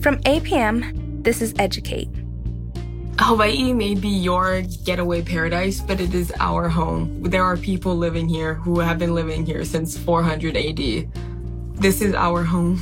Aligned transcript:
From 0.00 0.16
APM, 0.20 1.22
this 1.22 1.42
is 1.42 1.52
Educate. 1.58 2.08
Hawaii 3.18 3.74
may 3.74 3.94
be 3.94 4.08
your 4.08 4.62
getaway 4.82 5.20
paradise, 5.20 5.82
but 5.82 6.00
it 6.00 6.14
is 6.14 6.32
our 6.40 6.70
home. 6.70 7.22
There 7.22 7.44
are 7.44 7.58
people 7.58 7.94
living 7.94 8.26
here 8.26 8.54
who 8.54 8.78
have 8.80 8.98
been 8.98 9.14
living 9.14 9.44
here 9.44 9.62
since 9.62 9.98
400 9.98 10.56
AD. 10.56 11.06
This 11.74 12.00
is 12.00 12.14
our 12.14 12.42
home. 12.42 12.80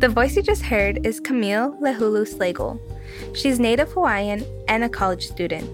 The 0.00 0.10
voice 0.10 0.36
you 0.36 0.42
just 0.42 0.60
heard 0.60 1.06
is 1.06 1.20
Camille 1.20 1.72
Lehulu 1.80 2.28
Slagle. 2.28 2.78
She's 3.34 3.58
Native 3.58 3.90
Hawaiian 3.92 4.44
and 4.68 4.84
a 4.84 4.90
college 4.90 5.26
student. 5.26 5.70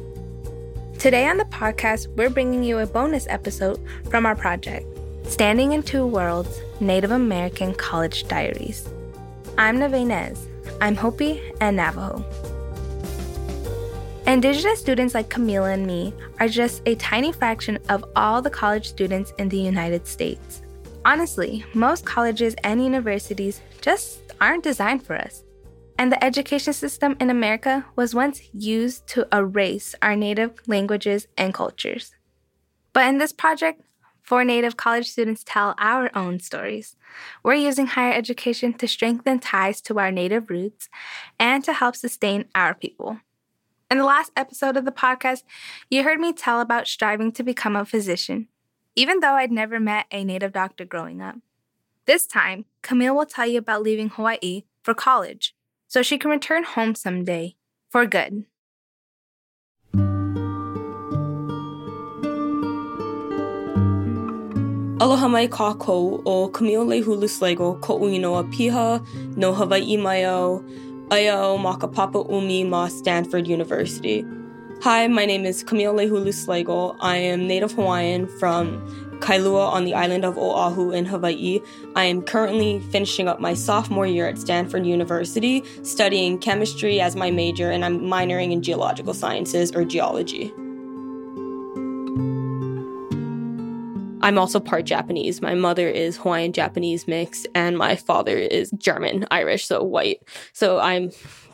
Today 1.01 1.27
on 1.27 1.39
the 1.39 1.45
podcast, 1.47 2.07
we're 2.15 2.31
bringing 2.31 2.63
you 2.63 2.79
a 2.79 2.87
bonus 2.87 3.27
episode 3.29 3.85
from 4.09 4.27
our 4.27 4.37
project, 4.37 4.87
Standing 5.25 5.73
in 5.73 5.83
Two 5.83 6.07
Worlds 6.07 6.61
Native 6.79 7.11
American 7.11 7.75
College 7.75 8.29
Diaries. 8.29 8.89
I'm 9.61 9.79
Nave 9.79 10.39
I'm 10.81 10.97
Hopi 10.97 11.53
and 11.61 11.77
Navajo. 11.77 12.25
Indigenous 14.27 14.81
students 14.81 15.13
like 15.13 15.29
Camille 15.29 15.67
and 15.67 15.87
me 15.87 16.15
are 16.39 16.49
just 16.49 16.81
a 16.87 16.95
tiny 16.95 17.31
fraction 17.31 17.79
of 17.91 18.03
all 18.17 18.41
the 18.41 18.49
college 18.49 18.89
students 18.89 19.35
in 19.37 19.51
the 19.51 19.59
United 19.59 20.07
States. 20.07 20.63
Honestly, 21.05 21.63
most 21.75 22.07
colleges 22.07 22.55
and 22.65 22.83
universities 22.83 23.61
just 23.83 24.21
aren't 24.41 24.65
designed 24.65 25.05
for 25.05 25.15
us. 25.15 25.45
And 25.99 26.11
the 26.11 26.25
education 26.25 26.73
system 26.73 27.15
in 27.21 27.29
America 27.29 27.85
was 27.97 28.15
once 28.15 28.41
used 28.55 29.07
to 29.09 29.29
erase 29.31 29.95
our 30.01 30.17
native 30.17 30.53
languages 30.69 31.29
and 31.37 31.53
cultures. 31.53 32.15
But 32.95 33.09
in 33.09 33.19
this 33.19 33.35
project, 33.35 33.83
four 34.31 34.45
Native 34.45 34.77
college 34.77 35.11
students 35.11 35.43
tell 35.43 35.75
our 35.77 36.09
own 36.17 36.39
stories. 36.39 36.95
We're 37.43 37.55
using 37.55 37.89
higher 37.89 38.13
education 38.13 38.73
to 38.75 38.87
strengthen 38.87 39.41
ties 39.41 39.81
to 39.81 39.99
our 39.99 40.13
Native 40.13 40.49
roots 40.51 40.89
and 41.41 41.65
to 41.65 41.73
help 41.73 41.97
sustain 41.97 42.45
our 42.55 42.73
people. 42.73 43.19
In 43.91 43.99
the 43.99 44.05
last 44.05 44.31
episode 44.37 44.77
of 44.77 44.85
the 44.85 44.93
podcast, 44.93 45.43
you 45.91 46.05
heard 46.05 46.21
me 46.21 46.33
tell 46.33 46.61
about 46.61 46.87
striving 46.87 47.33
to 47.33 47.43
become 47.43 47.75
a 47.75 47.85
physician, 47.85 48.47
even 48.95 49.19
though 49.19 49.35
I'd 49.35 49.51
never 49.51 49.81
met 49.81 50.07
a 50.13 50.23
Native 50.23 50.53
doctor 50.53 50.85
growing 50.85 51.21
up. 51.21 51.35
This 52.07 52.25
time, 52.25 52.67
Camille 52.83 53.17
will 53.17 53.27
tell 53.27 53.49
you 53.49 53.59
about 53.59 53.83
leaving 53.83 54.11
Hawaii 54.11 54.63
for 54.85 54.95
college 54.95 55.57
so 55.89 56.03
she 56.03 56.19
can 56.19 56.31
return 56.31 56.63
home 56.63 56.95
someday 56.95 57.57
for 57.89 58.07
good. 58.07 58.45
Aloha 65.01 65.29
mai 65.33 65.47
kākou 65.49 66.21
o 66.29 66.49
Camille 66.49 66.85
Lehulu 66.85 67.27
Slagle 67.35 67.81
ko 67.81 67.99
uinoa 67.99 68.43
piha 68.53 69.01
no 69.35 69.55
Hawaii 69.55 69.97
mai 69.97 70.25
au 70.25 70.63
Ayo 71.09 71.57
Makapapa 71.59 72.31
Umi 72.31 72.65
Ma 72.65 72.87
Stanford 72.89 73.49
University. 73.49 74.27
Hi, 74.83 75.07
my 75.07 75.25
name 75.25 75.47
is 75.47 75.63
Camille 75.63 75.95
Lehulu 75.95 76.35
Slagle. 76.41 76.99
I 77.01 77.17
am 77.17 77.47
Native 77.47 77.73
Hawaiian 77.73 78.27
from 78.27 78.77
Kailua 79.21 79.73
on 79.73 79.87
the 79.87 79.95
island 79.95 80.27
of 80.27 80.37
Oahu 80.37 80.91
in 80.91 81.07
Hawaii. 81.07 81.61
I 81.97 82.05
am 82.05 82.21
currently 82.21 82.81
finishing 82.93 83.27
up 83.27 83.41
my 83.41 83.55
sophomore 83.55 84.07
year 84.07 84.27
at 84.27 84.37
Stanford 84.37 84.85
University, 84.85 85.65
studying 85.83 86.39
chemistry 86.39 87.01
as 87.01 87.17
my 87.17 87.31
major, 87.31 87.71
and 87.71 87.87
I'm 87.87 88.01
minoring 88.01 88.53
in 88.53 88.61
geological 88.61 89.15
sciences 89.15 89.73
or 89.73 89.83
geology. 89.87 90.53
I'm 94.23 94.39
also 94.39 94.61
part 94.61 94.85
Japanese. 94.85 95.41
My 95.41 95.55
mother 95.55 95.89
is 95.89 96.17
Hawaiian 96.19 96.53
Japanese 96.53 97.07
mix, 97.09 97.47
and 97.55 97.77
my 97.77 97.97
father 97.97 98.37
is 98.37 98.71
German 98.73 99.27
Irish, 99.31 99.67
so 99.67 99.83
white. 99.83 100.23
So 100.53 100.79
I'm 100.79 101.11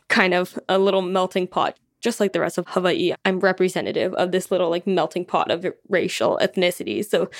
kind 0.09 0.35
of 0.35 0.59
a 0.69 0.79
little 0.79 1.03
melting 1.03 1.47
pot. 1.47 1.77
Just 2.01 2.21
like 2.21 2.33
the 2.33 2.41
rest 2.41 2.59
of 2.59 2.67
Hawaii, 2.69 3.15
I'm 3.25 3.41
representative 3.41 4.15
of 4.15 4.31
this 4.31 4.51
little 4.51 4.71
like 4.71 4.87
melting 4.87 5.25
pot 5.25 5.51
of 5.51 5.67
racial 5.89 6.39
ethnicity. 6.41 7.05
So 7.05 7.31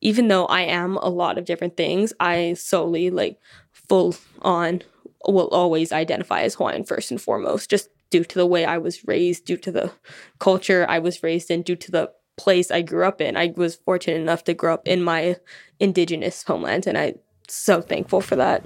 even 0.00 0.28
though 0.28 0.46
I 0.46 0.62
am 0.62 0.96
a 0.96 1.08
lot 1.08 1.38
of 1.38 1.44
different 1.44 1.76
things, 1.76 2.12
I 2.20 2.54
solely 2.54 3.10
like 3.10 3.38
full 3.70 4.14
on 4.42 4.82
will 5.26 5.48
always 5.48 5.92
identify 5.92 6.42
as 6.42 6.54
Hawaiian 6.54 6.84
first 6.84 7.10
and 7.10 7.20
foremost, 7.20 7.70
just 7.70 7.88
due 8.10 8.24
to 8.24 8.34
the 8.34 8.46
way 8.46 8.64
I 8.64 8.78
was 8.78 9.06
raised, 9.06 9.44
due 9.44 9.58
to 9.58 9.70
the 9.70 9.92
culture 10.38 10.84
I 10.88 10.98
was 10.98 11.22
raised 11.22 11.50
in, 11.50 11.62
due 11.62 11.76
to 11.76 11.90
the 11.90 12.12
place 12.40 12.70
I 12.70 12.80
grew 12.82 13.04
up 13.04 13.20
in. 13.20 13.36
I 13.36 13.52
was 13.54 13.76
fortunate 13.76 14.20
enough 14.20 14.44
to 14.44 14.54
grow 14.54 14.74
up 14.74 14.86
in 14.86 15.02
my 15.02 15.36
indigenous 15.78 16.42
homeland, 16.42 16.86
and 16.86 16.96
I'm 16.96 17.18
so 17.48 17.82
thankful 17.82 18.22
for 18.22 18.36
that. 18.36 18.64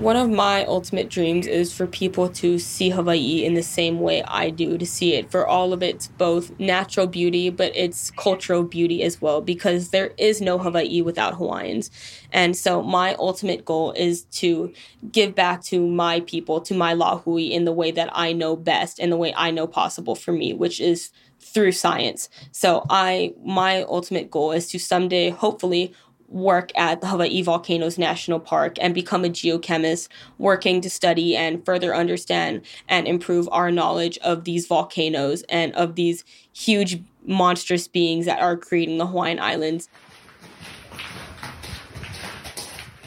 One 0.00 0.16
of 0.16 0.30
my 0.30 0.64
ultimate 0.64 1.10
dreams 1.10 1.46
is 1.46 1.74
for 1.74 1.86
people 1.86 2.30
to 2.30 2.58
see 2.58 2.88
Hawaii 2.88 3.44
in 3.44 3.52
the 3.52 3.62
same 3.62 4.00
way 4.00 4.22
I 4.22 4.48
do, 4.48 4.78
to 4.78 4.86
see 4.86 5.12
it 5.12 5.30
for 5.30 5.46
all 5.46 5.74
of 5.74 5.82
its 5.82 6.08
both 6.08 6.58
natural 6.58 7.06
beauty, 7.06 7.50
but 7.50 7.76
its 7.76 8.10
cultural 8.10 8.62
beauty 8.62 9.02
as 9.02 9.20
well, 9.20 9.42
because 9.42 9.90
there 9.90 10.14
is 10.16 10.40
no 10.40 10.56
Hawaii 10.56 11.02
without 11.02 11.34
Hawaiians. 11.34 11.90
And 12.32 12.56
so 12.56 12.82
my 12.82 13.14
ultimate 13.16 13.66
goal 13.66 13.92
is 13.92 14.22
to 14.40 14.72
give 15.12 15.34
back 15.34 15.62
to 15.64 15.86
my 15.86 16.20
people, 16.20 16.62
to 16.62 16.72
my 16.72 16.94
Lahui 16.94 17.50
in 17.50 17.66
the 17.66 17.72
way 17.72 17.90
that 17.90 18.08
I 18.14 18.32
know 18.32 18.56
best 18.56 19.00
and 19.00 19.12
the 19.12 19.18
way 19.18 19.34
I 19.36 19.50
know 19.50 19.66
possible 19.66 20.14
for 20.14 20.32
me, 20.32 20.54
which 20.54 20.80
is 20.80 21.10
through 21.40 21.72
science. 21.72 22.30
So 22.52 22.86
I 22.88 23.34
my 23.44 23.82
ultimate 23.82 24.30
goal 24.30 24.52
is 24.52 24.66
to 24.70 24.78
someday 24.78 25.28
hopefully 25.28 25.92
work 26.30 26.70
at 26.76 27.00
the 27.00 27.08
Hawaii 27.08 27.42
Volcanoes 27.42 27.98
National 27.98 28.40
Park 28.40 28.76
and 28.80 28.94
become 28.94 29.24
a 29.24 29.28
geochemist, 29.28 30.08
working 30.38 30.80
to 30.80 30.88
study 30.88 31.36
and 31.36 31.64
further 31.64 31.94
understand 31.94 32.62
and 32.88 33.06
improve 33.06 33.48
our 33.52 33.70
knowledge 33.70 34.16
of 34.18 34.44
these 34.44 34.66
volcanoes 34.66 35.42
and 35.48 35.74
of 35.74 35.96
these 35.96 36.24
huge 36.52 37.02
monstrous 37.26 37.88
beings 37.88 38.26
that 38.26 38.40
are 38.40 38.56
creating 38.56 38.98
the 38.98 39.06
Hawaiian 39.06 39.40
Islands. 39.40 39.88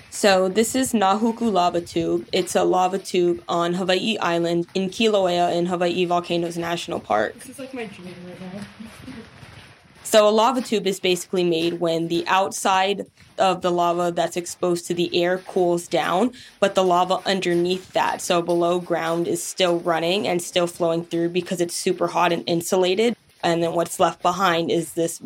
So 0.10 0.48
this 0.48 0.74
is 0.76 0.94
Nahuku 0.94 1.52
Lava 1.52 1.82
Tube. 1.82 2.28
It's 2.32 2.56
a 2.56 2.64
lava 2.64 2.98
tube 2.98 3.44
on 3.50 3.74
Hawaii 3.74 4.18
Island 4.20 4.68
in 4.74 4.90
Kilauea 4.90 5.54
in 5.54 5.66
Hawaii 5.66 6.06
Volcanoes 6.06 6.58
National 6.58 7.00
Park. 7.02 7.34
This 7.40 7.50
is 7.50 7.60
like 7.60 7.74
my 7.74 7.86
dream 7.88 8.16
right 8.26 8.40
now. 8.40 8.62
So 10.14 10.30
a 10.30 10.30
lava 10.30 10.62
tube 10.62 10.86
is 10.86 11.00
basically 11.00 11.44
made 11.44 11.80
when 11.80 12.08
the 12.08 12.24
outside 12.28 13.08
of 13.40 13.64
the 13.64 13.72
lava 13.72 14.12
that's 14.12 14.38
exposed 14.38 14.86
to 14.86 14.94
the 14.94 15.10
air 15.20 15.40
cools 15.40 15.88
down, 15.88 16.34
but 16.60 16.76
the 16.76 16.84
lava 16.84 17.18
underneath 17.26 17.94
that, 17.94 18.22
so 18.22 18.40
below 18.44 18.80
ground, 18.80 19.28
is 19.28 19.42
still 19.42 19.80
running 19.80 20.28
and 20.28 20.40
still 20.40 20.68
flowing 20.68 21.04
through 21.04 21.30
because 21.30 21.60
it's 21.60 21.74
super 21.74 22.06
hot 22.06 22.32
and 22.32 22.44
insulated. 22.46 23.16
And 23.42 23.64
then 23.64 23.74
what's 23.74 24.00
left 24.00 24.22
behind 24.22 24.70
is 24.70 24.94
this 24.94 25.20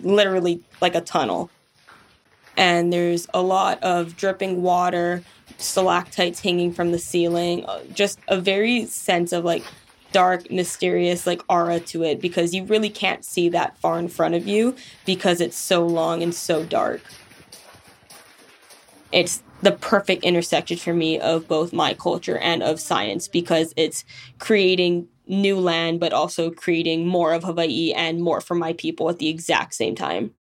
literally 0.00 0.60
like 0.80 0.94
a 0.94 1.00
tunnel. 1.00 1.50
And 2.56 2.92
there's 2.92 3.26
a 3.34 3.42
lot 3.42 3.82
of 3.82 4.16
dripping 4.16 4.62
water, 4.62 5.24
stalactites 5.58 6.38
hanging 6.38 6.72
from 6.72 6.92
the 6.92 7.00
ceiling, 7.00 7.66
uh, 7.66 7.80
just 7.92 8.20
a 8.28 8.40
very 8.40 8.86
sense 8.86 9.32
of 9.32 9.44
like 9.44 9.64
dark, 10.12 10.50
mysterious 10.50 11.26
like 11.26 11.42
aura 11.48 11.80
to 11.80 12.02
it 12.02 12.20
because 12.20 12.54
you 12.54 12.64
really 12.64 12.90
can't 12.90 13.24
see 13.24 13.48
that 13.50 13.78
far 13.78 13.98
in 13.98 14.08
front 14.08 14.34
of 14.34 14.46
you 14.46 14.74
because 15.04 15.40
it's 15.40 15.56
so 15.56 15.86
long 15.86 16.22
and 16.22 16.34
so 16.34 16.64
dark. 16.64 17.00
It's 19.12 19.42
the 19.62 19.72
perfect 19.72 20.24
intersection 20.24 20.76
for 20.78 20.94
me 20.94 21.18
of 21.18 21.48
both 21.48 21.72
my 21.72 21.94
culture 21.94 22.38
and 22.38 22.62
of 22.62 22.80
science 22.80 23.28
because 23.28 23.74
it's 23.76 24.04
creating 24.38 25.08
new 25.26 25.58
land 25.58 26.00
but 26.00 26.12
also 26.12 26.50
creating 26.50 27.06
more 27.06 27.32
of 27.32 27.44
Hawaii 27.44 27.92
and 27.92 28.22
more 28.22 28.40
for 28.40 28.54
my 28.54 28.72
people 28.72 29.08
at 29.10 29.18
the 29.18 29.28
exact 29.28 29.74
same 29.74 29.94
time. 29.94 30.34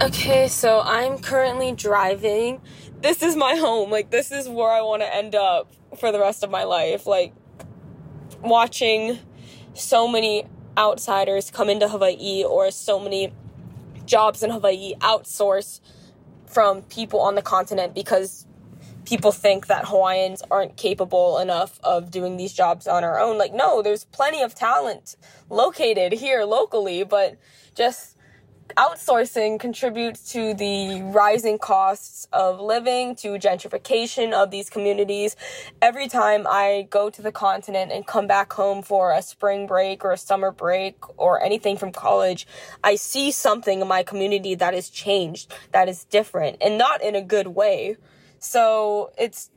Okay, 0.00 0.46
so 0.46 0.80
I'm 0.84 1.18
currently 1.18 1.72
driving 1.72 2.60
this 3.00 3.22
is 3.22 3.36
my 3.36 3.54
home. 3.56 3.90
Like, 3.90 4.10
this 4.10 4.32
is 4.32 4.48
where 4.48 4.70
I 4.70 4.80
want 4.82 5.02
to 5.02 5.14
end 5.14 5.34
up 5.34 5.72
for 5.98 6.12
the 6.12 6.18
rest 6.18 6.42
of 6.42 6.50
my 6.50 6.64
life. 6.64 7.06
Like, 7.06 7.32
watching 8.40 9.18
so 9.74 10.08
many 10.08 10.46
outsiders 10.76 11.50
come 11.50 11.68
into 11.68 11.88
Hawaii 11.88 12.44
or 12.44 12.70
so 12.70 12.98
many 13.00 13.32
jobs 14.04 14.42
in 14.42 14.50
Hawaii 14.50 14.94
outsource 15.00 15.80
from 16.46 16.82
people 16.82 17.20
on 17.20 17.34
the 17.34 17.42
continent 17.42 17.94
because 17.94 18.46
people 19.04 19.32
think 19.32 19.68
that 19.68 19.86
Hawaiians 19.86 20.42
aren't 20.50 20.76
capable 20.76 21.38
enough 21.38 21.80
of 21.82 22.10
doing 22.10 22.36
these 22.36 22.52
jobs 22.52 22.86
on 22.86 23.04
our 23.04 23.18
own. 23.18 23.38
Like, 23.38 23.54
no, 23.54 23.82
there's 23.82 24.04
plenty 24.04 24.42
of 24.42 24.54
talent 24.54 25.16
located 25.48 26.12
here 26.12 26.44
locally, 26.44 27.04
but 27.04 27.36
just 27.74 28.17
outsourcing 28.76 29.58
contributes 29.58 30.32
to 30.32 30.54
the 30.54 31.02
rising 31.02 31.58
costs 31.58 32.28
of 32.32 32.60
living, 32.60 33.14
to 33.16 33.30
gentrification 33.38 34.32
of 34.32 34.50
these 34.50 34.68
communities. 34.70 35.36
Every 35.80 36.08
time 36.08 36.46
I 36.48 36.86
go 36.90 37.10
to 37.10 37.22
the 37.22 37.32
continent 37.32 37.92
and 37.92 38.06
come 38.06 38.26
back 38.26 38.52
home 38.52 38.82
for 38.82 39.12
a 39.12 39.22
spring 39.22 39.66
break 39.66 40.04
or 40.04 40.12
a 40.12 40.18
summer 40.18 40.50
break 40.50 40.96
or 41.18 41.42
anything 41.42 41.76
from 41.76 41.92
college, 41.92 42.46
I 42.84 42.96
see 42.96 43.30
something 43.30 43.80
in 43.80 43.88
my 43.88 44.02
community 44.02 44.54
that 44.54 44.74
has 44.74 44.90
changed, 44.90 45.52
that 45.72 45.88
is 45.88 46.04
different, 46.04 46.58
and 46.60 46.78
not 46.78 47.02
in 47.02 47.14
a 47.14 47.22
good 47.22 47.48
way. 47.48 47.96
So 48.38 49.12
it's 49.18 49.50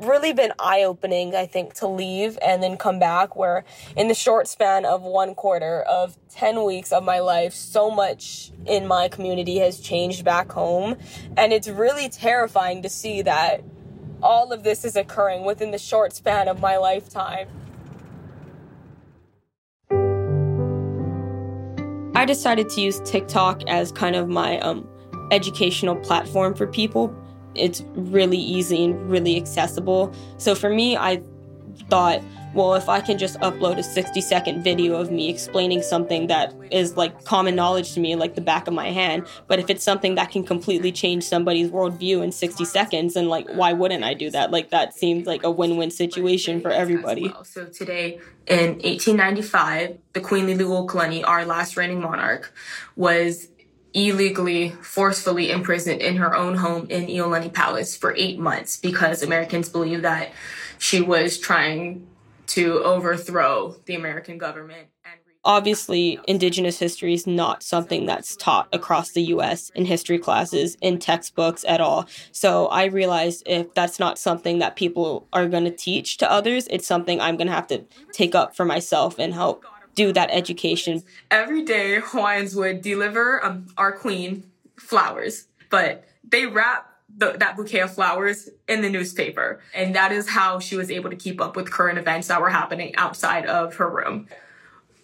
really 0.00 0.32
been 0.32 0.52
eye 0.58 0.82
opening, 0.82 1.34
I 1.34 1.46
think, 1.46 1.74
to 1.74 1.86
leave 1.86 2.38
and 2.40 2.62
then 2.62 2.76
come 2.76 2.98
back. 2.98 3.36
Where 3.36 3.64
in 3.96 4.08
the 4.08 4.14
short 4.14 4.48
span 4.48 4.84
of 4.84 5.02
one 5.02 5.34
quarter 5.34 5.82
of 5.82 6.16
10 6.30 6.64
weeks 6.64 6.92
of 6.92 7.04
my 7.04 7.18
life, 7.20 7.52
so 7.52 7.90
much 7.90 8.52
in 8.66 8.86
my 8.86 9.08
community 9.08 9.58
has 9.58 9.80
changed 9.80 10.24
back 10.24 10.52
home. 10.52 10.96
And 11.36 11.52
it's 11.52 11.68
really 11.68 12.08
terrifying 12.08 12.82
to 12.82 12.88
see 12.88 13.22
that 13.22 13.62
all 14.22 14.52
of 14.52 14.62
this 14.62 14.84
is 14.84 14.96
occurring 14.96 15.44
within 15.44 15.70
the 15.70 15.78
short 15.78 16.12
span 16.12 16.48
of 16.48 16.60
my 16.60 16.76
lifetime. 16.76 17.48
I 22.14 22.24
decided 22.24 22.68
to 22.70 22.80
use 22.80 23.00
TikTok 23.04 23.62
as 23.68 23.92
kind 23.92 24.16
of 24.16 24.28
my 24.28 24.58
um, 24.58 24.88
educational 25.30 25.94
platform 25.96 26.54
for 26.54 26.66
people 26.66 27.14
it's 27.54 27.82
really 27.94 28.38
easy 28.38 28.84
and 28.84 29.10
really 29.10 29.36
accessible. 29.36 30.12
So 30.36 30.54
for 30.54 30.70
me, 30.70 30.96
I 30.96 31.22
thought, 31.88 32.22
well, 32.54 32.74
if 32.74 32.88
I 32.88 33.00
can 33.00 33.18
just 33.18 33.38
upload 33.40 33.78
a 33.78 33.82
60 33.82 34.20
second 34.20 34.62
video 34.62 34.96
of 34.96 35.10
me 35.10 35.28
explaining 35.28 35.82
something 35.82 36.28
that 36.28 36.54
is 36.70 36.96
like 36.96 37.24
common 37.24 37.54
knowledge 37.54 37.92
to 37.92 38.00
me, 38.00 38.16
like 38.16 38.34
the 38.34 38.40
back 38.40 38.66
of 38.66 38.74
my 38.74 38.90
hand, 38.90 39.26
but 39.46 39.58
if 39.58 39.68
it's 39.70 39.84
something 39.84 40.14
that 40.14 40.30
can 40.30 40.44
completely 40.44 40.90
change 40.90 41.24
somebody's 41.24 41.70
worldview 41.70 42.22
in 42.22 42.32
60 42.32 42.64
seconds, 42.64 43.14
then 43.14 43.28
like, 43.28 43.48
why 43.50 43.72
wouldn't 43.72 44.02
I 44.02 44.14
do 44.14 44.30
that? 44.30 44.50
Like, 44.50 44.70
that 44.70 44.94
seems 44.94 45.26
like 45.26 45.44
a 45.44 45.50
win 45.50 45.76
win 45.76 45.90
situation 45.90 46.60
for 46.60 46.70
everybody. 46.70 47.32
So 47.44 47.66
today, 47.66 48.18
in 48.46 48.78
1895, 48.78 49.98
the 50.14 50.20
Queen 50.20 50.46
Liliuokalani, 50.46 51.26
our 51.26 51.44
last 51.44 51.76
reigning 51.76 52.00
monarch, 52.00 52.52
was 52.96 53.48
illegally, 53.94 54.70
forcefully 54.82 55.50
imprisoned 55.50 56.00
in 56.00 56.16
her 56.16 56.34
own 56.34 56.56
home 56.56 56.86
in 56.90 57.06
Iolani 57.06 57.52
Palace 57.52 57.96
for 57.96 58.14
eight 58.16 58.38
months 58.38 58.76
because 58.76 59.22
Americans 59.22 59.68
believe 59.68 60.02
that 60.02 60.30
she 60.78 61.00
was 61.00 61.38
trying 61.38 62.06
to 62.48 62.82
overthrow 62.82 63.76
the 63.86 63.94
American 63.94 64.38
government. 64.38 64.88
Obviously, 65.44 66.18
Indigenous 66.26 66.78
history 66.78 67.14
is 67.14 67.26
not 67.26 67.62
something 67.62 68.04
that's 68.06 68.36
taught 68.36 68.68
across 68.72 69.12
the 69.12 69.22
US 69.22 69.70
in 69.70 69.84
history 69.84 70.18
classes, 70.18 70.76
in 70.82 70.98
textbooks 70.98 71.64
at 71.66 71.80
all. 71.80 72.06
So 72.32 72.66
I 72.66 72.84
realized 72.84 73.44
if 73.46 73.72
that's 73.72 73.98
not 73.98 74.18
something 74.18 74.58
that 74.58 74.76
people 74.76 75.26
are 75.32 75.46
going 75.46 75.64
to 75.64 75.70
teach 75.70 76.18
to 76.18 76.30
others, 76.30 76.66
it's 76.70 76.86
something 76.86 77.20
I'm 77.20 77.36
going 77.36 77.46
to 77.46 77.54
have 77.54 77.68
to 77.68 77.84
take 78.12 78.34
up 78.34 78.56
for 78.56 78.64
myself 78.64 79.18
and 79.18 79.32
help 79.32 79.64
do 79.94 80.12
that 80.12 80.30
education. 80.30 81.02
Every 81.30 81.62
day, 81.62 82.00
Hawaiians 82.00 82.54
would 82.54 82.82
deliver 82.82 83.44
um, 83.44 83.68
our 83.76 83.92
queen 83.92 84.50
flowers, 84.76 85.46
but 85.70 86.04
they 86.24 86.46
wrap 86.46 86.88
the, 87.16 87.32
that 87.32 87.56
bouquet 87.56 87.80
of 87.80 87.92
flowers 87.92 88.48
in 88.68 88.82
the 88.82 88.90
newspaper. 88.90 89.60
And 89.74 89.94
that 89.94 90.12
is 90.12 90.28
how 90.28 90.58
she 90.60 90.76
was 90.76 90.90
able 90.90 91.10
to 91.10 91.16
keep 91.16 91.40
up 91.40 91.56
with 91.56 91.70
current 91.70 91.98
events 91.98 92.28
that 92.28 92.40
were 92.40 92.50
happening 92.50 92.94
outside 92.96 93.46
of 93.46 93.74
her 93.76 93.88
room. 93.88 94.28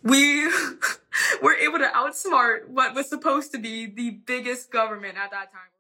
We 0.03 0.47
were 1.43 1.55
able 1.55 1.79
to 1.79 1.91
outsmart 1.95 2.69
what 2.69 2.95
was 2.95 3.09
supposed 3.09 3.53
to 3.53 3.59
be 3.59 3.87
the 3.87 4.11
biggest 4.11 4.71
government 4.71 5.17
at 5.17 5.31
that 5.31 5.53
time. 5.53 5.74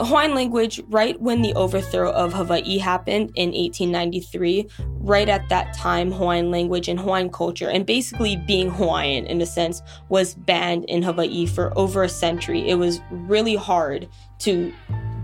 Hawaiian 0.00 0.34
language, 0.34 0.80
right 0.88 1.20
when 1.20 1.42
the 1.42 1.52
overthrow 1.54 2.12
of 2.12 2.32
Hawaii 2.32 2.78
happened 2.78 3.32
in 3.34 3.48
1893, 3.48 4.68
right 5.00 5.28
at 5.28 5.48
that 5.48 5.74
time, 5.74 6.12
Hawaiian 6.12 6.52
language 6.52 6.88
and 6.88 7.00
Hawaiian 7.00 7.30
culture, 7.30 7.68
and 7.68 7.84
basically 7.84 8.36
being 8.36 8.70
Hawaiian 8.70 9.26
in 9.26 9.40
a 9.40 9.46
sense, 9.46 9.82
was 10.08 10.34
banned 10.34 10.84
in 10.84 11.02
Hawaii 11.02 11.46
for 11.46 11.76
over 11.76 12.04
a 12.04 12.08
century. 12.08 12.68
It 12.68 12.76
was 12.76 13.00
really 13.10 13.56
hard 13.56 14.08
to 14.40 14.72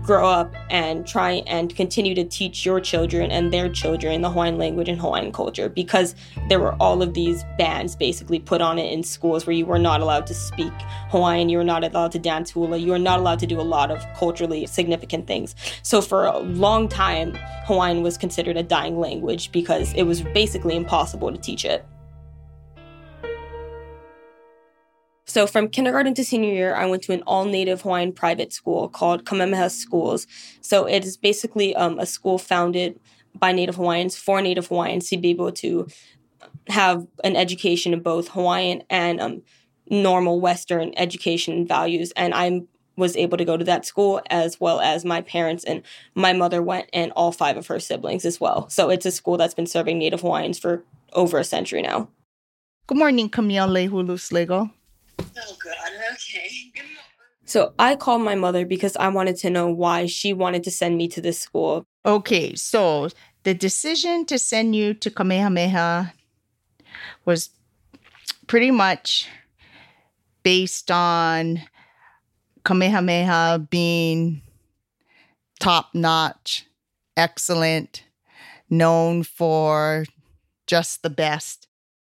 grow 0.05 0.27
up 0.27 0.53
and 0.69 1.07
try 1.07 1.43
and 1.47 1.75
continue 1.75 2.13
to 2.13 2.23
teach 2.23 2.63
your 2.63 2.79
children 2.79 3.31
and 3.31 3.51
their 3.51 3.67
children 3.67 4.21
the 4.21 4.29
Hawaiian 4.29 4.57
language 4.57 4.87
and 4.87 4.99
Hawaiian 4.99 5.31
culture 5.31 5.67
because 5.67 6.15
there 6.47 6.59
were 6.59 6.73
all 6.75 7.01
of 7.01 7.15
these 7.15 7.43
bans 7.57 7.95
basically 7.95 8.37
put 8.37 8.61
on 8.61 8.77
it 8.77 8.91
in 8.93 9.01
schools 9.01 9.47
where 9.47 9.55
you 9.55 9.65
were 9.65 9.79
not 9.79 10.01
allowed 10.01 10.27
to 10.27 10.33
speak 10.35 10.73
Hawaiian, 11.09 11.49
you 11.49 11.57
were 11.57 11.63
not 11.63 11.83
allowed 11.83 12.11
to 12.11 12.19
dance 12.19 12.51
hula, 12.51 12.77
you 12.77 12.91
were 12.91 12.99
not 12.99 13.19
allowed 13.19 13.39
to 13.39 13.47
do 13.47 13.59
a 13.59 13.63
lot 13.63 13.89
of 13.89 14.05
culturally 14.15 14.67
significant 14.67 15.25
things. 15.25 15.55
So 15.81 16.01
for 16.01 16.25
a 16.25 16.37
long 16.37 16.87
time, 16.87 17.33
Hawaiian 17.65 18.03
was 18.03 18.17
considered 18.17 18.57
a 18.57 18.63
dying 18.63 18.99
language 18.99 19.51
because 19.51 19.91
it 19.93 20.03
was 20.03 20.21
basically 20.21 20.75
impossible 20.75 21.31
to 21.31 21.37
teach 21.37 21.65
it. 21.65 21.83
So 25.27 25.47
from 25.47 25.69
kindergarten 25.69 26.13
to 26.15 26.23
senior 26.23 26.53
year, 26.53 26.75
I 26.75 26.85
went 26.85 27.03
to 27.03 27.13
an 27.13 27.23
all-native 27.23 27.81
Hawaiian 27.81 28.13
private 28.13 28.53
school 28.53 28.87
called 28.87 29.25
Kamehameha 29.25 29.71
Schools. 29.71 30.27
So 30.61 30.85
it 30.85 31.03
is 31.03 31.17
basically 31.17 31.75
um, 31.75 31.99
a 31.99 32.05
school 32.05 32.37
founded 32.37 32.99
by 33.33 33.51
Native 33.51 33.75
Hawaiians 33.75 34.15
for 34.15 34.41
Native 34.41 34.67
Hawaiians 34.67 35.09
to 35.09 35.17
be 35.17 35.31
able 35.31 35.51
to 35.53 35.87
have 36.67 37.05
an 37.23 37.35
education 37.35 37.93
in 37.93 38.01
both 38.01 38.29
Hawaiian 38.29 38.83
and 38.89 39.19
um, 39.19 39.41
normal 39.89 40.39
Western 40.39 40.93
education 40.95 41.67
values. 41.67 42.13
And 42.15 42.33
I 42.33 42.61
was 42.95 43.17
able 43.17 43.37
to 43.37 43.45
go 43.45 43.57
to 43.57 43.65
that 43.65 43.85
school 43.85 44.21
as 44.29 44.59
well 44.61 44.79
as 44.79 45.03
my 45.03 45.21
parents 45.21 45.63
and 45.63 45.81
my 46.13 46.33
mother 46.33 46.61
went 46.61 46.89
and 46.93 47.11
all 47.11 47.31
five 47.31 47.57
of 47.57 47.67
her 47.67 47.79
siblings 47.79 48.25
as 48.25 48.39
well. 48.39 48.69
So 48.69 48.89
it's 48.89 49.05
a 49.05 49.11
school 49.11 49.37
that's 49.37 49.53
been 49.53 49.67
serving 49.67 49.97
Native 49.99 50.21
Hawaiians 50.21 50.59
for 50.59 50.83
over 51.13 51.39
a 51.39 51.43
century 51.43 51.81
now. 51.81 52.09
Good 52.87 52.97
morning, 52.97 53.29
Camille 53.29 53.67
Lehulu 53.67 54.17
Slagle. 54.17 54.71
Oh, 55.37 55.57
God. 55.63 55.75
Okay. 56.13 56.71
So 57.45 57.73
I 57.77 57.95
called 57.95 58.23
my 58.23 58.35
mother 58.35 58.65
because 58.65 58.95
I 58.97 59.07
wanted 59.09 59.35
to 59.37 59.49
know 59.49 59.67
why 59.67 60.07
she 60.07 60.33
wanted 60.33 60.63
to 60.63 60.71
send 60.71 60.97
me 60.97 61.07
to 61.09 61.21
this 61.21 61.39
school. 61.39 61.85
Okay, 62.05 62.55
so 62.55 63.09
the 63.43 63.53
decision 63.53 64.25
to 64.25 64.39
send 64.39 64.75
you 64.75 64.93
to 64.95 65.11
Kamehameha 65.11 66.13
was 67.25 67.51
pretty 68.47 68.71
much 68.71 69.29
based 70.41 70.89
on 70.89 71.61
Kamehameha 72.63 73.67
being 73.69 74.41
top 75.59 75.93
notch, 75.93 76.65
excellent, 77.15 78.03
known 78.69 79.23
for 79.23 80.05
just 80.65 81.03
the 81.03 81.09
best. 81.11 81.67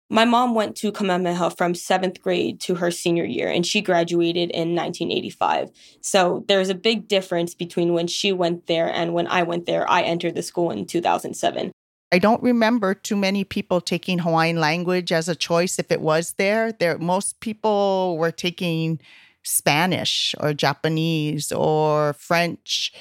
My 0.10 0.24
mom 0.24 0.56
went 0.56 0.78
to 0.78 0.92
Kamehameha 0.92 1.52
from 1.52 1.76
seventh 1.76 2.22
grade 2.22 2.62
to 2.62 2.76
her 2.76 2.92
senior 2.92 3.26
year, 3.26 3.50
and 3.50 3.66
she 3.66 3.82
graduated 3.82 4.52
in 4.52 4.74
1985. 4.74 5.70
So 6.02 6.46
there's 6.48 6.70
a 6.70 6.76
big 6.76 7.10
difference 7.10 7.54
between 7.54 7.94
when 7.94 8.08
she 8.08 8.32
went 8.32 8.68
there 8.68 8.88
and 8.88 9.14
when 9.14 9.28
I 9.28 9.44
went 9.44 9.66
there. 9.66 9.90
I 9.90 10.04
entered 10.04 10.36
the 10.36 10.44
school 10.44 10.72
in 10.72 10.86
2007. 10.86 11.72
I 12.10 12.20
don't 12.20 12.42
remember 12.42 12.94
too 12.94 13.18
many 13.18 13.44
people 13.44 13.82
taking 13.82 14.20
Hawaiian 14.20 14.62
language 14.62 15.12
as 15.12 15.28
a 15.28 15.36
choice 15.36 15.78
if 15.78 15.92
it 15.92 16.00
was 16.00 16.34
there. 16.38 16.72
There 16.72 16.98
most 16.98 17.42
people 17.42 18.18
were 18.18 18.32
taking 18.32 19.02
Spanish 19.44 20.34
or 20.40 20.54
Japanese 20.54 21.52
or 21.52 22.14
French 22.14 22.94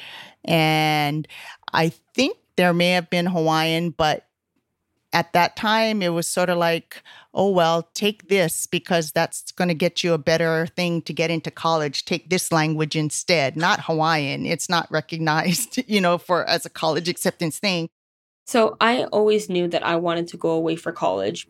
and 0.44 1.26
I 1.72 1.90
think 2.14 2.38
there 2.56 2.72
may 2.72 2.90
have 2.90 3.10
been 3.10 3.26
Hawaiian 3.26 3.90
but 3.90 4.26
at 5.16 5.32
that 5.32 5.56
time 5.56 6.02
it 6.02 6.10
was 6.10 6.28
sort 6.28 6.50
of 6.50 6.58
like 6.58 7.02
oh 7.32 7.50
well 7.50 7.88
take 7.94 8.28
this 8.28 8.66
because 8.66 9.12
that's 9.12 9.50
going 9.52 9.68
to 9.68 9.74
get 9.74 10.04
you 10.04 10.12
a 10.12 10.18
better 10.18 10.66
thing 10.76 11.00
to 11.00 11.12
get 11.14 11.30
into 11.30 11.50
college. 11.50 12.04
Take 12.04 12.28
this 12.28 12.52
language 12.52 12.94
instead. 12.94 13.56
Not 13.56 13.80
hawaiian. 13.80 14.44
It's 14.44 14.68
not 14.68 14.86
recognized 14.90 15.82
you 15.86 16.02
know 16.02 16.18
for 16.18 16.44
as 16.44 16.66
a 16.66 16.70
college 16.70 17.08
acceptance 17.08 17.58
thing. 17.58 17.88
So 18.46 18.76
i 18.78 19.04
always 19.04 19.48
knew 19.48 19.66
that 19.68 19.84
i 19.84 19.96
wanted 19.96 20.28
to 20.28 20.36
go 20.36 20.50
away 20.50 20.76
for 20.76 20.92
college 20.92 21.48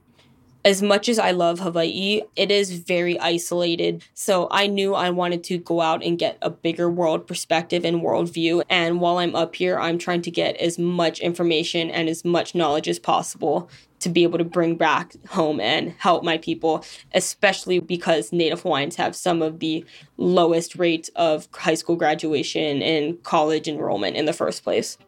as 0.66 0.82
much 0.82 1.08
as 1.08 1.20
I 1.20 1.30
love 1.30 1.60
Hawaii, 1.60 2.22
it 2.34 2.50
is 2.50 2.72
very 2.72 3.16
isolated. 3.20 4.02
So 4.14 4.48
I 4.50 4.66
knew 4.66 4.94
I 4.94 5.10
wanted 5.10 5.44
to 5.44 5.58
go 5.58 5.80
out 5.80 6.02
and 6.02 6.18
get 6.18 6.38
a 6.42 6.50
bigger 6.50 6.90
world 6.90 7.28
perspective 7.28 7.84
and 7.84 8.02
worldview. 8.02 8.64
And 8.68 9.00
while 9.00 9.18
I'm 9.18 9.36
up 9.36 9.54
here, 9.54 9.78
I'm 9.78 9.96
trying 9.96 10.22
to 10.22 10.30
get 10.32 10.56
as 10.56 10.76
much 10.76 11.20
information 11.20 11.88
and 11.88 12.08
as 12.08 12.24
much 12.24 12.56
knowledge 12.56 12.88
as 12.88 12.98
possible 12.98 13.70
to 14.00 14.08
be 14.08 14.24
able 14.24 14.38
to 14.38 14.44
bring 14.44 14.74
back 14.74 15.12
home 15.28 15.60
and 15.60 15.94
help 15.98 16.24
my 16.24 16.36
people, 16.36 16.84
especially 17.14 17.78
because 17.78 18.32
Native 18.32 18.62
Hawaiians 18.62 18.96
have 18.96 19.14
some 19.14 19.42
of 19.42 19.60
the 19.60 19.84
lowest 20.16 20.74
rates 20.74 21.10
of 21.14 21.46
high 21.54 21.74
school 21.74 21.94
graduation 21.94 22.82
and 22.82 23.22
college 23.22 23.68
enrollment 23.68 24.16
in 24.16 24.24
the 24.24 24.32
first 24.32 24.64
place 24.64 24.98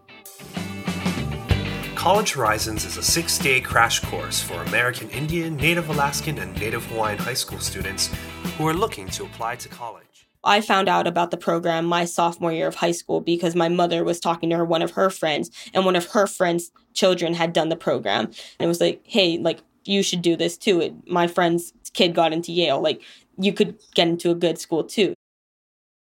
College 2.09 2.33
Horizons 2.33 2.87
is 2.87 2.97
a 2.97 3.03
six 3.03 3.37
day 3.37 3.61
crash 3.61 4.01
course 4.01 4.43
for 4.43 4.55
American 4.63 5.11
Indian, 5.11 5.55
Native 5.59 5.91
Alaskan, 5.91 6.39
and 6.39 6.59
Native 6.59 6.83
Hawaiian 6.87 7.19
high 7.19 7.35
school 7.35 7.59
students 7.59 8.09
who 8.57 8.67
are 8.67 8.73
looking 8.73 9.09
to 9.09 9.25
apply 9.25 9.57
to 9.57 9.69
college. 9.69 10.27
I 10.43 10.63
found 10.63 10.89
out 10.89 11.07
about 11.07 11.31
the 11.31 11.37
program 11.37 11.85
my 11.85 12.07
sophomore 12.07 12.51
year 12.51 12.67
of 12.67 12.77
high 12.77 12.93
school 12.93 13.21
because 13.21 13.55
my 13.55 13.69
mother 13.69 14.05
was 14.05 14.21
talking 14.21 14.49
to 14.49 14.57
her 14.57 14.65
one 14.65 14.81
of 14.81 14.93
her 14.93 15.11
friends 15.11 15.51
and 15.75 15.85
one 15.85 15.97
of 15.97 16.07
her 16.13 16.27
friends' 16.27 16.73
children 16.95 17.35
had 17.35 17.53
done 17.53 17.69
the 17.69 17.77
program 17.77 18.25
and 18.25 18.35
it 18.59 18.67
was 18.67 18.81
like, 18.81 19.03
"Hey, 19.05 19.37
like 19.37 19.59
you 19.85 20.03
should 20.03 20.23
do 20.23 20.35
this 20.35 20.57
too. 20.57 20.81
It, 20.81 20.95
my 21.07 21.27
friend's 21.27 21.75
kid 21.93 22.15
got 22.15 22.33
into 22.33 22.53
Yale. 22.53 22.81
Like 22.81 23.03
you 23.37 23.53
could 23.53 23.79
get 23.95 24.09
into 24.09 24.31
a 24.31 24.35
good 24.35 24.59
school 24.59 24.83
too." 24.83 25.13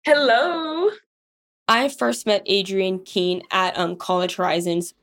Hello. 0.03 0.89
I 1.69 1.87
first 1.87 2.27
met 2.27 2.45
Adrienne 2.51 2.99
Keene 2.99 3.43
at 3.49 3.77
um, 3.77 3.95
College 3.95 4.35
Horizons. 4.35 4.93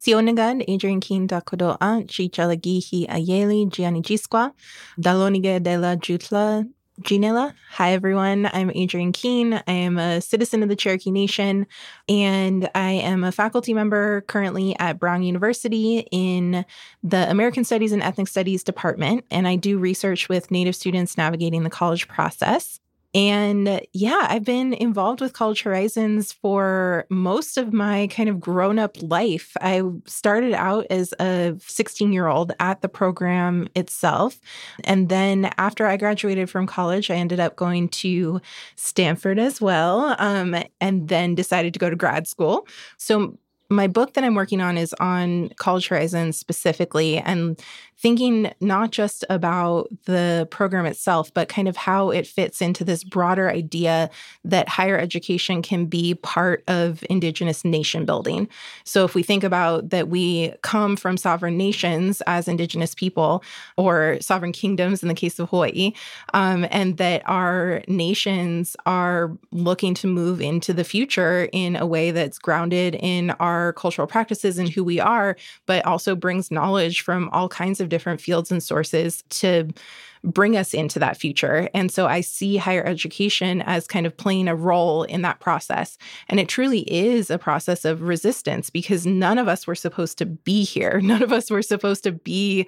Sionagad, 0.00 0.68
Adrienne 0.68 1.00
Keene 1.00 1.26
da 1.26 1.40
Kodoa, 1.40 1.78
Chichalagihi 2.06 3.08
Ayeli, 3.08 3.68
Gianni 3.68 4.02
Gisqua, 4.02 4.52
Dalonige 5.00 5.62
de 5.62 5.78
la 5.78 5.96
Jutla, 5.96 6.68
Ginela. 7.02 7.52
Hi, 7.72 7.92
everyone. 7.92 8.48
I'm 8.52 8.70
Adrienne 8.70 9.12
Keene. 9.12 9.54
I 9.54 9.72
am 9.72 9.98
a 9.98 10.20
citizen 10.20 10.62
of 10.62 10.70
the 10.70 10.76
Cherokee 10.76 11.10
Nation, 11.10 11.66
and 12.08 12.70
I 12.74 12.92
am 12.92 13.22
a 13.22 13.32
faculty 13.32 13.74
member 13.74 14.22
currently 14.22 14.74
at 14.78 14.98
Brown 14.98 15.22
University 15.22 16.06
in 16.10 16.64
the 17.02 17.30
American 17.30 17.64
Studies 17.64 17.92
and 17.92 18.02
Ethnic 18.02 18.28
Studies 18.28 18.62
Department. 18.64 19.26
And 19.30 19.46
I 19.46 19.56
do 19.56 19.78
research 19.78 20.30
with 20.30 20.50
Native 20.50 20.74
students 20.74 21.18
navigating 21.18 21.64
the 21.64 21.70
college 21.70 22.08
process. 22.08 22.80
And 23.14 23.80
yeah, 23.92 24.26
I've 24.28 24.44
been 24.44 24.74
involved 24.74 25.20
with 25.20 25.32
College 25.32 25.62
Horizons 25.62 26.32
for 26.32 27.06
most 27.08 27.56
of 27.56 27.72
my 27.72 28.08
kind 28.08 28.28
of 28.28 28.40
grown 28.40 28.78
up 28.78 28.96
life. 29.00 29.56
I 29.60 29.82
started 30.06 30.52
out 30.52 30.86
as 30.90 31.14
a 31.18 31.56
16 31.60 32.12
year 32.12 32.26
old 32.26 32.52
at 32.60 32.82
the 32.82 32.88
program 32.88 33.68
itself. 33.74 34.38
And 34.84 35.08
then 35.08 35.50
after 35.58 35.86
I 35.86 35.96
graduated 35.96 36.50
from 36.50 36.66
college, 36.66 37.10
I 37.10 37.14
ended 37.14 37.40
up 37.40 37.56
going 37.56 37.88
to 37.90 38.40
Stanford 38.76 39.38
as 39.38 39.60
well, 39.60 40.14
um, 40.18 40.54
and 40.80 41.08
then 41.08 41.34
decided 41.34 41.72
to 41.74 41.78
go 41.78 41.90
to 41.90 41.96
grad 41.96 42.26
school. 42.26 42.66
So 42.98 43.38
my 43.68 43.86
book 43.86 44.14
that 44.14 44.24
I'm 44.24 44.34
working 44.34 44.60
on 44.60 44.78
is 44.78 44.94
on 45.00 45.50
College 45.56 45.88
Horizons 45.88 46.36
specifically 46.36 47.18
and 47.18 47.60
thinking 47.98 48.52
not 48.60 48.90
just 48.90 49.24
about 49.30 49.88
the 50.04 50.46
program 50.50 50.84
itself, 50.84 51.32
but 51.32 51.48
kind 51.48 51.66
of 51.66 51.76
how 51.76 52.10
it 52.10 52.26
fits 52.26 52.60
into 52.60 52.84
this 52.84 53.02
broader 53.02 53.48
idea 53.48 54.10
that 54.44 54.68
higher 54.68 54.98
education 54.98 55.62
can 55.62 55.86
be 55.86 56.14
part 56.14 56.62
of 56.68 57.02
Indigenous 57.08 57.64
nation 57.64 58.04
building. 58.04 58.48
So, 58.84 59.04
if 59.04 59.14
we 59.14 59.22
think 59.22 59.42
about 59.42 59.90
that 59.90 60.08
we 60.08 60.52
come 60.62 60.96
from 60.96 61.16
sovereign 61.16 61.56
nations 61.56 62.20
as 62.26 62.48
Indigenous 62.48 62.94
people, 62.94 63.42
or 63.76 64.18
sovereign 64.20 64.52
kingdoms 64.52 65.02
in 65.02 65.08
the 65.08 65.14
case 65.14 65.38
of 65.38 65.48
Hawaii, 65.48 65.92
um, 66.34 66.66
and 66.70 66.98
that 66.98 67.22
our 67.26 67.82
nations 67.88 68.76
are 68.84 69.36
looking 69.52 69.94
to 69.94 70.06
move 70.06 70.40
into 70.40 70.74
the 70.74 70.84
future 70.84 71.48
in 71.52 71.76
a 71.76 71.86
way 71.86 72.10
that's 72.10 72.38
grounded 72.38 72.94
in 73.00 73.30
our 73.40 73.55
cultural 73.74 74.06
practices 74.06 74.58
and 74.58 74.68
who 74.68 74.84
we 74.84 75.00
are, 75.00 75.36
but 75.66 75.84
also 75.86 76.14
brings 76.14 76.50
knowledge 76.50 77.00
from 77.02 77.28
all 77.30 77.48
kinds 77.48 77.80
of 77.80 77.88
different 77.88 78.20
fields 78.20 78.50
and 78.50 78.62
sources 78.62 79.22
to 79.30 79.68
bring 80.26 80.56
us 80.56 80.74
into 80.74 80.98
that 80.98 81.16
future. 81.16 81.70
And 81.72 81.90
so 81.90 82.06
I 82.06 82.20
see 82.20 82.56
higher 82.56 82.84
education 82.84 83.62
as 83.62 83.86
kind 83.86 84.06
of 84.06 84.16
playing 84.16 84.48
a 84.48 84.56
role 84.56 85.04
in 85.04 85.22
that 85.22 85.38
process. 85.40 85.96
And 86.28 86.40
it 86.40 86.48
truly 86.48 86.80
is 86.80 87.30
a 87.30 87.38
process 87.38 87.84
of 87.84 88.02
resistance 88.02 88.68
because 88.68 89.06
none 89.06 89.38
of 89.38 89.46
us 89.46 89.66
were 89.66 89.76
supposed 89.76 90.18
to 90.18 90.26
be 90.26 90.64
here. 90.64 91.00
None 91.06 91.22
of 91.22 91.32
us 91.32 91.50
were 91.50 91.62
supposed 91.62 92.02
to 92.04 92.12
be 92.12 92.66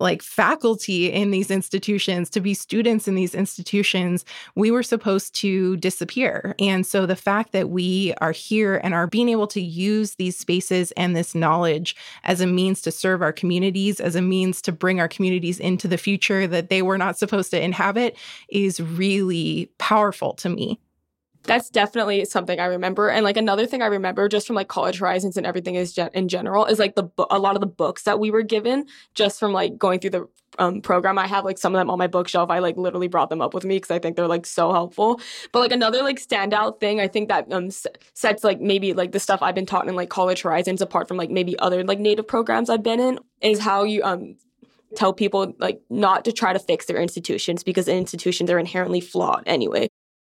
like 0.00 0.22
faculty 0.22 1.12
in 1.12 1.30
these 1.30 1.50
institutions, 1.50 2.30
to 2.30 2.40
be 2.40 2.54
students 2.54 3.06
in 3.06 3.14
these 3.14 3.34
institutions, 3.34 4.24
we 4.54 4.70
were 4.70 4.82
supposed 4.82 5.34
to 5.34 5.76
disappear. 5.76 6.54
And 6.58 6.86
so 6.86 7.04
the 7.04 7.14
fact 7.14 7.52
that 7.52 7.68
we 7.68 8.14
are 8.18 8.32
here 8.32 8.80
and 8.82 8.94
are 8.94 9.06
being 9.06 9.28
able 9.28 9.46
to 9.48 9.60
use 9.60 10.14
these 10.14 10.38
spaces 10.38 10.90
and 10.92 11.14
this 11.14 11.34
knowledge 11.34 11.94
as 12.24 12.40
a 12.40 12.46
means 12.46 12.80
to 12.82 12.90
serve 12.90 13.20
our 13.20 13.32
communities, 13.32 14.00
as 14.00 14.16
a 14.16 14.22
means 14.22 14.62
to 14.62 14.72
bring 14.72 15.00
our 15.00 15.08
communities 15.08 15.60
into 15.60 15.86
the 15.86 15.98
future 15.98 16.46
that 16.46 16.70
they 16.70 16.80
were 16.80 16.98
not 17.00 17.18
supposed 17.18 17.50
to 17.50 17.60
inhabit 17.62 18.16
is 18.48 18.80
really 18.80 19.72
powerful 19.78 20.34
to 20.34 20.48
me 20.48 20.78
that's 21.44 21.70
definitely 21.70 22.24
something 22.24 22.60
I 22.60 22.66
remember. 22.66 23.08
And 23.08 23.24
like 23.24 23.36
another 23.36 23.66
thing 23.66 23.82
I 23.82 23.86
remember 23.86 24.28
just 24.28 24.46
from 24.46 24.56
like 24.56 24.68
college 24.68 24.98
horizons 24.98 25.36
and 25.36 25.46
everything 25.46 25.74
is 25.74 25.92
gen- 25.92 26.10
in 26.12 26.28
general 26.28 26.66
is 26.66 26.78
like 26.78 26.94
the 26.94 27.04
bu- 27.04 27.26
a 27.30 27.38
lot 27.38 27.56
of 27.56 27.60
the 27.60 27.66
books 27.66 28.02
that 28.02 28.20
we 28.20 28.30
were 28.30 28.42
given 28.42 28.86
just 29.14 29.40
from 29.40 29.52
like 29.52 29.78
going 29.78 30.00
through 30.00 30.10
the 30.10 30.28
um, 30.58 30.82
program. 30.82 31.18
I 31.18 31.26
have 31.26 31.44
like 31.44 31.56
some 31.56 31.74
of 31.74 31.78
them 31.78 31.90
on 31.90 31.98
my 31.98 32.08
bookshelf. 32.08 32.50
I 32.50 32.58
like 32.58 32.76
literally 32.76 33.08
brought 33.08 33.30
them 33.30 33.40
up 33.40 33.54
with 33.54 33.64
me 33.64 33.76
because 33.76 33.90
I 33.90 33.98
think 33.98 34.16
they're 34.16 34.28
like 34.28 34.44
so 34.44 34.72
helpful. 34.72 35.20
But 35.52 35.60
like 35.60 35.72
another 35.72 36.02
like 36.02 36.20
standout 36.20 36.78
thing 36.80 37.00
I 37.00 37.08
think 37.08 37.28
that 37.28 37.50
um 37.52 37.66
s- 37.66 37.86
sets 38.14 38.44
like 38.44 38.60
maybe 38.60 38.92
like 38.92 39.12
the 39.12 39.20
stuff 39.20 39.40
I've 39.42 39.54
been 39.54 39.66
taught 39.66 39.88
in 39.88 39.96
like 39.96 40.10
college 40.10 40.42
horizons 40.42 40.82
apart 40.82 41.08
from 41.08 41.16
like 41.16 41.30
maybe 41.30 41.58
other 41.58 41.82
like 41.84 42.00
native 42.00 42.28
programs 42.28 42.68
I've 42.68 42.82
been 42.82 43.00
in 43.00 43.18
is 43.40 43.58
how 43.58 43.84
you 43.84 44.02
um 44.02 44.36
tell 44.96 45.12
people 45.12 45.54
like 45.58 45.80
not 45.90 46.24
to 46.24 46.32
try 46.32 46.52
to 46.52 46.58
fix 46.58 46.86
their 46.86 47.00
institutions 47.00 47.62
because 47.62 47.88
institutions 47.88 48.50
are 48.50 48.58
inherently 48.58 49.00
flawed 49.00 49.42
anyway. 49.46 49.88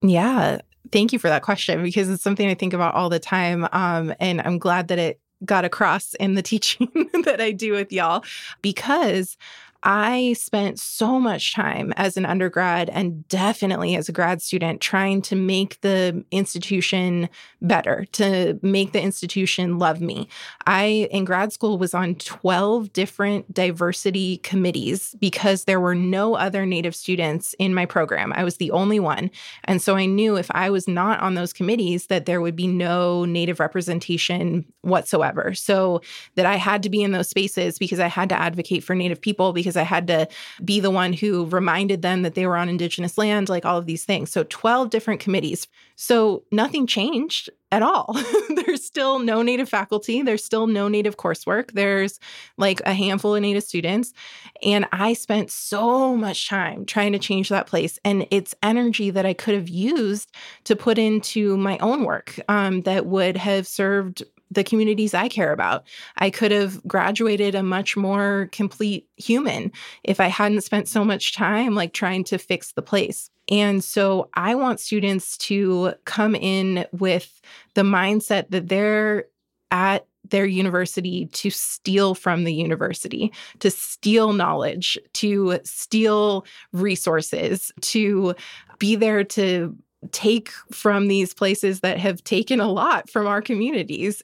Yeah, 0.01 0.59
thank 0.91 1.13
you 1.13 1.19
for 1.19 1.29
that 1.29 1.43
question 1.43 1.81
because 1.81 2.09
it's 2.09 2.23
something 2.23 2.47
I 2.47 2.53
think 2.53 2.73
about 2.73 2.95
all 2.95 3.09
the 3.09 3.19
time. 3.19 3.67
Um, 3.71 4.13
and 4.19 4.41
I'm 4.41 4.59
glad 4.59 4.89
that 4.89 4.99
it 4.99 5.19
got 5.45 5.65
across 5.65 6.13
in 6.15 6.35
the 6.35 6.41
teaching 6.43 6.89
that 7.23 7.41
I 7.41 7.51
do 7.51 7.73
with 7.73 7.91
y'all 7.91 8.23
because 8.61 9.37
I 9.83 10.33
spent 10.33 10.79
so 10.79 11.19
much 11.19 11.53
time 11.53 11.93
as 11.97 12.15
an 12.15 12.25
undergrad 12.25 12.89
and 12.89 13.27
definitely 13.27 13.95
as 13.95 14.07
a 14.07 14.13
grad 14.13 14.41
student 14.41 14.79
trying 14.79 15.21
to 15.23 15.35
make 15.35 15.81
the 15.81 16.23
institution 16.31 17.27
better, 17.61 18.05
to 18.13 18.57
make 18.61 18.93
the 18.93 19.01
institution 19.01 19.77
love 19.79 19.99
me. 19.99 20.29
I, 20.65 21.09
in 21.11 21.25
grad 21.25 21.51
school, 21.51 21.77
was 21.77 21.93
on 21.93 22.15
12 22.15 22.93
different 22.93 23.53
diversity 23.53 24.37
committees 24.37 25.15
because 25.19 25.65
there 25.65 25.81
were 25.81 25.95
no 25.95 26.35
other 26.35 26.65
Native 26.65 26.95
students 26.95 27.53
in 27.59 27.73
my 27.73 27.85
program. 27.85 28.31
I 28.33 28.45
was 28.45 28.57
the 28.57 28.71
only 28.71 29.01
one. 29.01 29.29
And 29.65 29.81
so 29.81 29.97
I 29.97 30.05
knew 30.05 30.37
if 30.37 30.49
I 30.51 30.69
was 30.69 30.87
not 30.87 31.19
on 31.19 31.33
those 31.33 31.51
committees, 31.51 32.07
that 32.07 32.25
there 32.25 32.39
would 32.39 32.55
be 32.55 32.67
no 32.67 33.25
Native 33.25 33.59
representation 33.59 34.65
whatsoever. 34.81 35.53
So 35.53 36.01
that 36.35 36.45
I 36.45 36.55
had 36.55 36.83
to 36.83 36.89
be 36.89 37.03
in 37.03 37.11
those 37.11 37.27
spaces 37.27 37.77
because 37.77 37.99
I 37.99 38.07
had 38.07 38.29
to 38.29 38.39
advocate 38.39 38.83
for 38.83 38.95
Native 38.95 39.19
people 39.19 39.51
because 39.51 39.72
because 39.73 39.81
I 39.81 39.83
had 39.83 40.07
to 40.07 40.27
be 40.63 40.79
the 40.79 40.91
one 40.91 41.13
who 41.13 41.45
reminded 41.47 42.01
them 42.01 42.21
that 42.21 42.35
they 42.35 42.45
were 42.45 42.57
on 42.57 42.69
Indigenous 42.69 43.17
land, 43.17 43.49
like 43.49 43.65
all 43.65 43.77
of 43.77 43.85
these 43.85 44.05
things. 44.05 44.31
So 44.31 44.43
12 44.43 44.89
different 44.89 45.19
committees. 45.19 45.67
So 45.95 46.43
nothing 46.51 46.87
changed 46.87 47.49
at 47.71 47.81
all. 47.81 48.15
There's 48.55 48.85
still 48.85 49.19
no 49.19 49.41
Native 49.41 49.67
faculty. 49.67 50.21
There's 50.21 50.43
still 50.43 50.67
no 50.67 50.87
Native 50.87 51.17
coursework. 51.17 51.71
There's 51.71 52.19
like 52.57 52.81
a 52.85 52.93
handful 52.93 53.35
of 53.35 53.41
Native 53.41 53.63
students. 53.63 54.13
And 54.61 54.85
I 54.91 55.13
spent 55.13 55.49
so 55.49 56.15
much 56.15 56.47
time 56.47 56.85
trying 56.85 57.13
to 57.13 57.19
change 57.19 57.49
that 57.49 57.67
place. 57.67 57.97
And 58.05 58.27
it's 58.29 58.53
energy 58.61 59.09
that 59.09 59.25
I 59.25 59.33
could 59.33 59.55
have 59.55 59.69
used 59.69 60.31
to 60.65 60.75
put 60.75 60.97
into 60.99 61.57
my 61.57 61.77
own 61.79 62.03
work 62.03 62.39
um, 62.47 62.83
that 62.83 63.07
would 63.07 63.37
have 63.37 63.67
served 63.67 64.23
the 64.51 64.63
communities 64.63 65.13
I 65.13 65.27
care 65.27 65.51
about. 65.51 65.83
I 66.17 66.29
could 66.29 66.51
have 66.51 66.85
graduated 66.87 67.55
a 67.55 67.63
much 67.63 67.97
more 67.97 68.49
complete 68.51 69.07
human 69.17 69.71
if 70.03 70.19
I 70.19 70.27
hadn't 70.27 70.61
spent 70.61 70.87
so 70.87 71.03
much 71.03 71.33
time 71.33 71.75
like 71.75 71.93
trying 71.93 72.23
to 72.25 72.37
fix 72.37 72.71
the 72.73 72.81
place. 72.81 73.29
And 73.49 73.83
so 73.83 74.29
I 74.35 74.55
want 74.55 74.79
students 74.79 75.37
to 75.39 75.93
come 76.05 76.35
in 76.35 76.85
with 76.91 77.41
the 77.73 77.81
mindset 77.81 78.49
that 78.51 78.69
they're 78.69 79.25
at 79.71 80.05
their 80.29 80.45
university 80.45 81.25
to 81.27 81.49
steal 81.49 82.15
from 82.15 82.45
the 82.45 82.53
university, 82.53 83.33
to 83.59 83.69
steal 83.69 84.31
knowledge, 84.31 84.97
to 85.13 85.59
steal 85.63 86.45
resources, 86.71 87.71
to 87.81 88.33
be 88.79 88.95
there 88.95 89.23
to 89.23 89.75
take 90.11 90.49
from 90.71 91.07
these 91.07 91.33
places 91.33 91.81
that 91.81 91.97
have 91.97 92.23
taken 92.23 92.59
a 92.59 92.71
lot 92.71 93.09
from 93.09 93.27
our 93.27 93.41
communities 93.41 94.21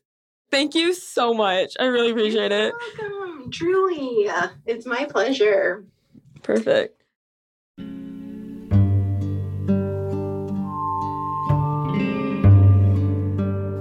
Thank 0.52 0.74
you 0.74 0.94
so 0.94 1.34
much. 1.34 1.76
I 1.80 1.86
really 1.86 2.12
appreciate 2.12 2.52
You're 2.52 2.70
it. 2.70 2.74
welcome. 2.98 3.52
Truly. 3.52 4.30
It's 4.66 4.86
my 4.86 5.06
pleasure. 5.06 5.86
Perfect. 6.42 6.96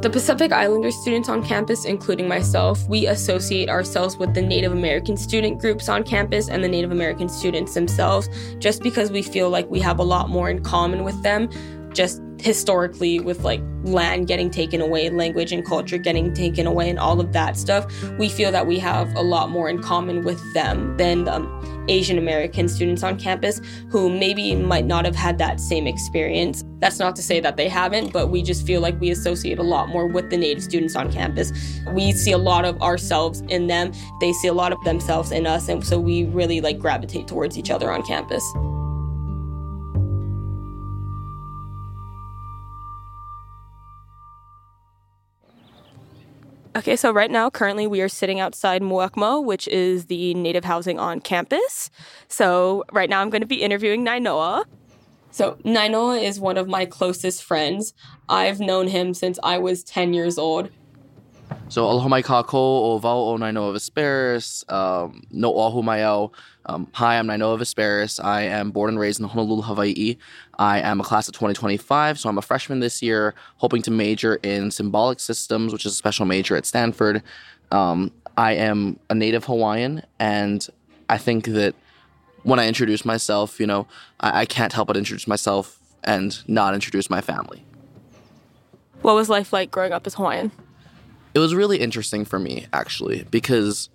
The 0.00 0.10
Pacific 0.12 0.52
Islander 0.52 0.92
students 0.92 1.28
on 1.28 1.44
campus, 1.44 1.84
including 1.84 2.28
myself, 2.28 2.88
we 2.88 3.08
associate 3.08 3.68
ourselves 3.68 4.16
with 4.16 4.32
the 4.32 4.40
Native 4.40 4.70
American 4.72 5.16
student 5.16 5.60
groups 5.60 5.88
on 5.88 6.04
campus 6.04 6.48
and 6.48 6.62
the 6.62 6.68
Native 6.68 6.92
American 6.92 7.28
students 7.28 7.74
themselves 7.74 8.28
just 8.58 8.80
because 8.82 9.10
we 9.10 9.22
feel 9.22 9.50
like 9.50 9.68
we 9.68 9.80
have 9.80 9.98
a 9.98 10.04
lot 10.04 10.30
more 10.30 10.48
in 10.48 10.62
common 10.62 11.02
with 11.02 11.20
them 11.24 11.48
just 11.92 12.20
historically 12.40 13.20
with 13.20 13.40
like 13.44 13.60
land 13.84 14.26
getting 14.26 14.50
taken 14.50 14.80
away, 14.80 15.10
language 15.10 15.52
and 15.52 15.64
culture 15.64 15.98
getting 15.98 16.32
taken 16.32 16.66
away, 16.66 16.88
and 16.88 16.98
all 16.98 17.20
of 17.20 17.32
that 17.32 17.56
stuff, 17.56 17.86
we 18.18 18.28
feel 18.28 18.52
that 18.52 18.66
we 18.66 18.78
have 18.78 19.14
a 19.16 19.22
lot 19.22 19.50
more 19.50 19.68
in 19.68 19.82
common 19.82 20.24
with 20.24 20.40
them 20.54 20.96
than 20.96 21.28
um, 21.28 21.86
Asian 21.88 22.18
American 22.18 22.68
students 22.68 23.02
on 23.02 23.18
campus 23.18 23.60
who 23.90 24.10
maybe 24.10 24.54
might 24.54 24.84
not 24.84 25.04
have 25.04 25.16
had 25.16 25.38
that 25.38 25.60
same 25.60 25.86
experience. 25.86 26.64
That's 26.78 26.98
not 26.98 27.16
to 27.16 27.22
say 27.22 27.40
that 27.40 27.56
they 27.56 27.68
haven't, 27.68 28.12
but 28.12 28.28
we 28.28 28.42
just 28.42 28.66
feel 28.66 28.80
like 28.80 29.00
we 29.00 29.10
associate 29.10 29.58
a 29.58 29.62
lot 29.62 29.88
more 29.88 30.06
with 30.06 30.30
the 30.30 30.36
Native 30.36 30.62
students 30.62 30.94
on 30.94 31.10
campus. 31.10 31.52
We 31.92 32.12
see 32.12 32.32
a 32.32 32.38
lot 32.38 32.64
of 32.64 32.80
ourselves 32.82 33.40
in 33.48 33.66
them, 33.66 33.92
they 34.20 34.32
see 34.32 34.48
a 34.48 34.52
lot 34.52 34.72
of 34.72 34.82
themselves 34.84 35.32
in 35.32 35.46
us, 35.46 35.68
and 35.68 35.84
so 35.84 35.98
we 35.98 36.24
really 36.24 36.60
like 36.60 36.78
gravitate 36.78 37.26
towards 37.26 37.58
each 37.58 37.70
other 37.70 37.90
on 37.90 38.02
campus. 38.02 38.44
Okay, 46.78 46.94
so 46.94 47.10
right 47.10 47.30
now, 47.30 47.50
currently, 47.50 47.88
we 47.88 48.00
are 48.02 48.08
sitting 48.08 48.38
outside 48.38 48.82
Muwekma, 48.82 49.44
which 49.44 49.66
is 49.66 50.06
the 50.06 50.32
native 50.34 50.64
housing 50.64 50.96
on 50.96 51.18
campus. 51.20 51.90
So 52.28 52.84
right 52.92 53.10
now, 53.10 53.20
I'm 53.20 53.30
going 53.30 53.40
to 53.40 53.48
be 53.48 53.62
interviewing 53.62 54.04
Nainoa. 54.04 54.64
So 55.32 55.58
Nainoa 55.64 56.22
is 56.22 56.38
one 56.38 56.56
of 56.56 56.68
my 56.68 56.86
closest 56.86 57.42
friends. 57.42 57.94
I've 58.28 58.60
known 58.60 58.86
him 58.86 59.12
since 59.12 59.40
I 59.42 59.58
was 59.58 59.82
10 59.82 60.14
years 60.14 60.38
old. 60.38 60.70
So 61.70 61.84
aloha 61.84 62.08
mai 62.08 62.22
kako 62.22 62.54
o 62.54 62.98
vau 62.98 63.18
o 63.28 63.36
Nainoa 63.36 63.74
Vesperis, 63.74 64.64
um, 64.72 65.22
no 65.30 65.82
mai. 65.82 66.02
Um, 66.02 66.88
hi, 66.92 67.18
I'm 67.18 67.26
Nainoa 67.26 67.58
Vesperis. 67.58 68.24
I 68.24 68.42
am 68.42 68.70
born 68.70 68.88
and 68.88 68.98
raised 68.98 69.20
in 69.20 69.26
Honolulu, 69.26 69.60
Hawaii. 69.60 70.16
I 70.58 70.80
am 70.80 70.98
a 70.98 71.04
class 71.04 71.28
of 71.28 71.34
2025, 71.34 72.18
so 72.18 72.30
I'm 72.30 72.38
a 72.38 72.42
freshman 72.42 72.80
this 72.80 73.02
year, 73.02 73.34
hoping 73.58 73.82
to 73.82 73.90
major 73.90 74.36
in 74.36 74.70
symbolic 74.70 75.20
systems, 75.20 75.74
which 75.74 75.84
is 75.84 75.92
a 75.92 75.96
special 75.96 76.24
major 76.24 76.56
at 76.56 76.64
Stanford. 76.64 77.22
Um, 77.70 78.12
I 78.38 78.52
am 78.52 78.98
a 79.10 79.14
native 79.14 79.44
Hawaiian, 79.44 80.04
and 80.18 80.66
I 81.10 81.18
think 81.18 81.48
that 81.48 81.74
when 82.44 82.58
I 82.58 82.66
introduce 82.66 83.04
myself, 83.04 83.60
you 83.60 83.66
know, 83.66 83.86
I, 84.20 84.40
I 84.40 84.44
can't 84.46 84.72
help 84.72 84.86
but 84.88 84.96
introduce 84.96 85.28
myself 85.28 85.78
and 86.02 86.38
not 86.48 86.72
introduce 86.72 87.10
my 87.10 87.20
family. 87.20 87.62
What 89.02 89.14
was 89.14 89.28
life 89.28 89.52
like 89.52 89.70
growing 89.70 89.92
up 89.92 90.06
as 90.06 90.14
Hawaiian? 90.14 90.50
It 91.38 91.40
was 91.40 91.54
really 91.54 91.78
interesting 91.78 92.24
for 92.24 92.40
me, 92.40 92.66
actually, 92.72 93.24
because 93.30 93.90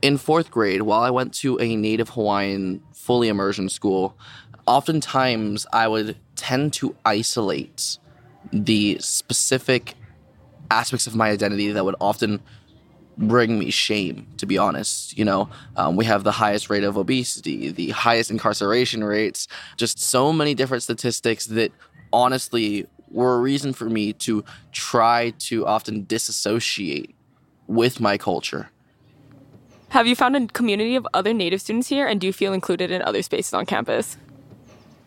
in 0.00 0.16
fourth 0.16 0.48
grade, 0.48 0.82
while 0.82 1.00
I 1.00 1.10
went 1.10 1.34
to 1.34 1.58
a 1.60 1.74
native 1.74 2.10
Hawaiian 2.10 2.80
fully 2.94 3.26
immersion 3.26 3.68
school, 3.68 4.16
oftentimes 4.64 5.66
I 5.72 5.88
would 5.88 6.16
tend 6.36 6.72
to 6.74 6.94
isolate 7.04 7.98
the 8.52 8.96
specific 9.00 9.94
aspects 10.70 11.08
of 11.08 11.16
my 11.16 11.30
identity 11.30 11.72
that 11.72 11.84
would 11.84 11.96
often 12.00 12.40
bring 13.16 13.58
me 13.58 13.70
shame, 13.70 14.28
to 14.36 14.46
be 14.46 14.56
honest. 14.56 15.18
You 15.18 15.24
know, 15.24 15.50
um, 15.74 15.96
we 15.96 16.04
have 16.04 16.22
the 16.22 16.30
highest 16.30 16.70
rate 16.70 16.84
of 16.84 16.96
obesity, 16.96 17.72
the 17.72 17.88
highest 17.88 18.30
incarceration 18.30 19.02
rates, 19.02 19.48
just 19.76 19.98
so 19.98 20.32
many 20.32 20.54
different 20.54 20.84
statistics 20.84 21.46
that 21.46 21.72
honestly 22.12 22.86
were 23.10 23.36
a 23.36 23.40
reason 23.40 23.72
for 23.72 23.88
me 23.88 24.12
to 24.12 24.44
try 24.72 25.30
to 25.38 25.66
often 25.66 26.04
disassociate 26.04 27.14
with 27.66 28.00
my 28.00 28.18
culture. 28.18 28.70
Have 29.90 30.06
you 30.06 30.14
found 30.14 30.36
a 30.36 30.46
community 30.48 30.96
of 30.96 31.06
other 31.14 31.32
Native 31.32 31.60
students 31.60 31.88
here, 31.88 32.06
and 32.06 32.20
do 32.20 32.26
you 32.26 32.32
feel 32.32 32.52
included 32.52 32.90
in 32.90 33.00
other 33.02 33.22
spaces 33.22 33.54
on 33.54 33.64
campus? 33.64 34.16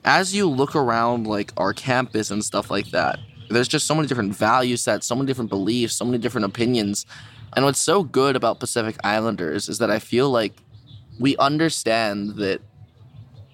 As 0.04 0.34
you 0.34 0.50
look 0.50 0.76
around, 0.76 1.28
like 1.28 1.54
our 1.58 1.74
campus 1.74 2.32
and 2.32 2.44
stuff 2.44 2.72
like 2.72 2.90
that, 2.90 3.20
there's 3.50 3.68
just 3.68 3.86
so 3.86 3.94
many 3.94 4.08
different 4.08 4.36
value 4.36 4.78
sets, 4.78 5.06
so 5.06 5.16
many 5.16 5.28
different 5.28 5.50
beliefs, 5.50 5.96
so 5.96 6.06
many 6.06 6.18
different 6.18 6.46
opinions. 6.46 7.06
And 7.56 7.66
what's 7.66 7.80
so 7.80 8.04
good 8.04 8.36
about 8.36 8.60
Pacific 8.60 8.96
Islanders 9.04 9.70
is 9.70 9.78
that 9.80 9.92
I 9.92 10.00
feel 10.00 10.30
like 10.32 10.54
we 11.20 11.38
understand 11.38 12.38
that 12.38 12.62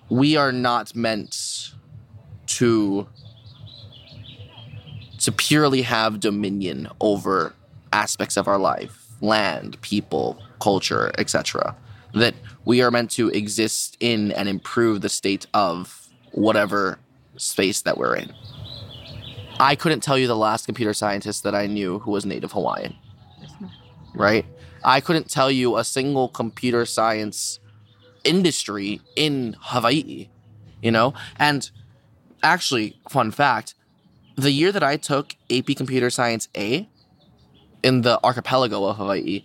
we 0.09 0.37
are 0.37 0.53
not 0.53 0.95
meant 0.95 1.73
to 2.47 3.07
to 5.19 5.31
purely 5.31 5.81
have 5.81 6.19
dominion 6.19 6.87
over 7.01 7.53
aspects 7.93 8.37
of 8.37 8.47
our 8.47 8.57
life, 8.57 9.07
land, 9.21 9.79
people, 9.81 10.41
culture, 10.59 11.11
etc. 11.17 11.75
That 12.13 12.35
we 12.65 12.81
are 12.81 12.91
meant 12.91 13.11
to 13.11 13.29
exist 13.29 13.97
in 13.99 14.31
and 14.31 14.47
improve 14.47 15.01
the 15.01 15.09
state 15.09 15.47
of 15.53 16.07
whatever 16.31 16.99
space 17.37 17.81
that 17.81 17.97
we're 17.97 18.15
in. 18.15 18.33
I 19.59 19.75
couldn't 19.75 20.01
tell 20.01 20.17
you 20.17 20.27
the 20.27 20.35
last 20.35 20.65
computer 20.65 20.93
scientist 20.93 21.43
that 21.43 21.55
I 21.55 21.65
knew 21.65 21.99
who 21.99 22.11
was 22.11 22.25
native 22.25 22.51
Hawaiian. 22.51 22.95
Right? 24.13 24.45
I 24.83 25.01
couldn't 25.01 25.29
tell 25.29 25.49
you 25.49 25.77
a 25.77 25.83
single 25.83 26.29
computer 26.29 26.85
science 26.85 27.59
industry 28.23 29.01
in 29.15 29.55
Hawaii, 29.59 30.29
you 30.81 30.91
know? 30.91 31.13
And 31.39 31.69
actually, 32.43 32.99
fun 33.09 33.31
fact, 33.31 33.73
the 34.37 34.51
year 34.51 34.71
that 34.71 34.83
I 34.83 34.97
took 34.97 35.35
AP 35.51 35.75
Computer 35.75 36.09
Science 36.09 36.47
A 36.55 36.87
in 37.83 38.03
the 38.03 38.23
archipelago 38.23 38.85
of 38.85 38.97
Hawaii, 38.97 39.43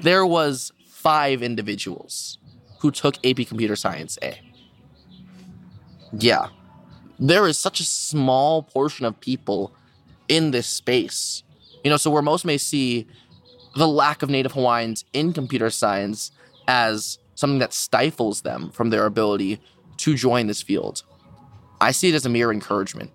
there 0.00 0.24
was 0.24 0.72
five 0.86 1.42
individuals 1.42 2.38
who 2.80 2.90
took 2.90 3.24
AP 3.24 3.46
Computer 3.46 3.76
Science 3.76 4.18
A. 4.22 4.40
Yeah. 6.18 6.48
There 7.18 7.46
is 7.46 7.58
such 7.58 7.78
a 7.78 7.84
small 7.84 8.62
portion 8.62 9.04
of 9.04 9.20
people 9.20 9.74
in 10.28 10.50
this 10.50 10.66
space. 10.66 11.42
You 11.84 11.90
know, 11.90 11.96
so 11.98 12.10
where 12.10 12.22
most 12.22 12.44
may 12.44 12.58
see 12.58 13.06
the 13.76 13.86
lack 13.86 14.22
of 14.22 14.30
Native 14.30 14.52
Hawaiians 14.52 15.04
in 15.12 15.32
computer 15.32 15.70
science 15.70 16.30
as 16.66 17.18
something 17.34 17.58
that 17.58 17.72
stifles 17.72 18.42
them 18.42 18.70
from 18.70 18.90
their 18.90 19.04
ability 19.04 19.60
to 19.98 20.14
join 20.14 20.46
this 20.46 20.62
field, 20.62 21.02
I 21.80 21.90
see 21.90 22.08
it 22.08 22.14
as 22.14 22.24
a 22.24 22.28
mere 22.28 22.50
encouragement 22.50 23.10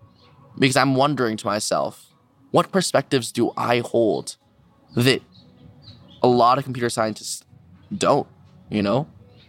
because 0.58 0.76
I'm 0.76 0.96
wondering 0.96 1.38
to 1.38 1.46
myself, 1.46 2.14
what 2.52 2.72
perspectives 2.72 3.32
do 3.32 3.52
I 3.58 3.80
hold 3.80 4.38
that 4.96 5.22
a 6.24 6.28
lot 6.28 6.58
of 6.58 6.64
computer 6.64 6.90
scientists 6.90 7.44
don't, 7.96 8.28
you 8.70 8.82
know? 8.82 9.08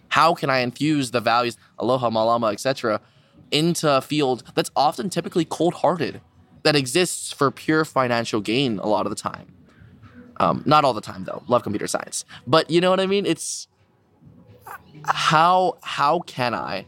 How 0.08 0.34
can 0.34 0.50
I 0.50 0.58
infuse 0.58 1.10
the 1.10 1.20
values, 1.20 1.56
aloha, 1.78 2.10
malama, 2.10 2.52
etc., 2.52 3.00
into 3.50 3.90
a 3.90 4.00
field 4.00 4.42
that's 4.54 4.70
often 4.76 5.10
typically 5.10 5.44
cold-hearted, 5.44 6.20
that 6.64 6.76
exists 6.76 7.32
for 7.32 7.50
pure 7.50 7.84
financial 7.84 8.40
gain 8.40 8.78
a 8.78 8.86
lot 8.86 9.06
of 9.06 9.10
the 9.10 9.16
time? 9.16 9.54
Um, 10.40 10.62
not 10.66 10.84
all 10.84 10.92
the 10.92 11.00
time 11.00 11.24
though. 11.24 11.42
Love 11.48 11.62
computer 11.62 11.86
science, 11.86 12.24
but 12.46 12.70
you 12.70 12.80
know 12.80 12.90
what 12.90 13.00
I 13.00 13.06
mean. 13.06 13.26
It's 13.26 13.66
how 15.04 15.78
how 15.82 16.20
can 16.20 16.54
I 16.54 16.86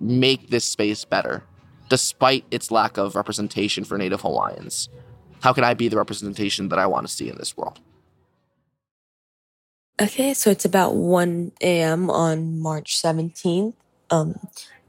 make 0.00 0.50
this 0.50 0.64
space 0.64 1.04
better? 1.04 1.42
Despite 1.88 2.44
its 2.50 2.70
lack 2.70 2.96
of 2.96 3.14
representation 3.14 3.84
for 3.84 3.98
Native 3.98 4.22
Hawaiians? 4.22 4.88
How 5.42 5.52
can 5.52 5.64
I 5.64 5.74
be 5.74 5.88
the 5.88 5.96
representation 5.96 6.68
that 6.70 6.78
I 6.78 6.86
want 6.86 7.06
to 7.06 7.12
see 7.12 7.28
in 7.28 7.36
this 7.36 7.56
world? 7.56 7.80
Okay, 10.00 10.34
so 10.34 10.50
it's 10.50 10.64
about 10.64 10.94
1 10.96 11.52
a.m. 11.60 12.10
on 12.10 12.58
March 12.58 13.00
17th. 13.00 13.74
Um, 14.10 14.34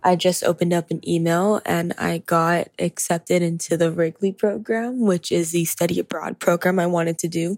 I 0.06 0.16
just 0.16 0.44
opened 0.44 0.72
up 0.72 0.92
an 0.92 1.08
email 1.08 1.62
and 1.66 1.92
I 1.98 2.20
got 2.20 2.70
accepted 2.78 3.42
into 3.42 3.76
the 3.76 3.92
Wrigley 3.92 4.32
program, 4.32 5.02
which 5.02 5.32
is 5.32 5.52
the 5.52 5.66
study 5.66 6.00
abroad 6.00 6.40
program 6.40 6.80
I 6.80 6.86
wanted 6.86 7.18
to 7.20 7.28
do 7.28 7.58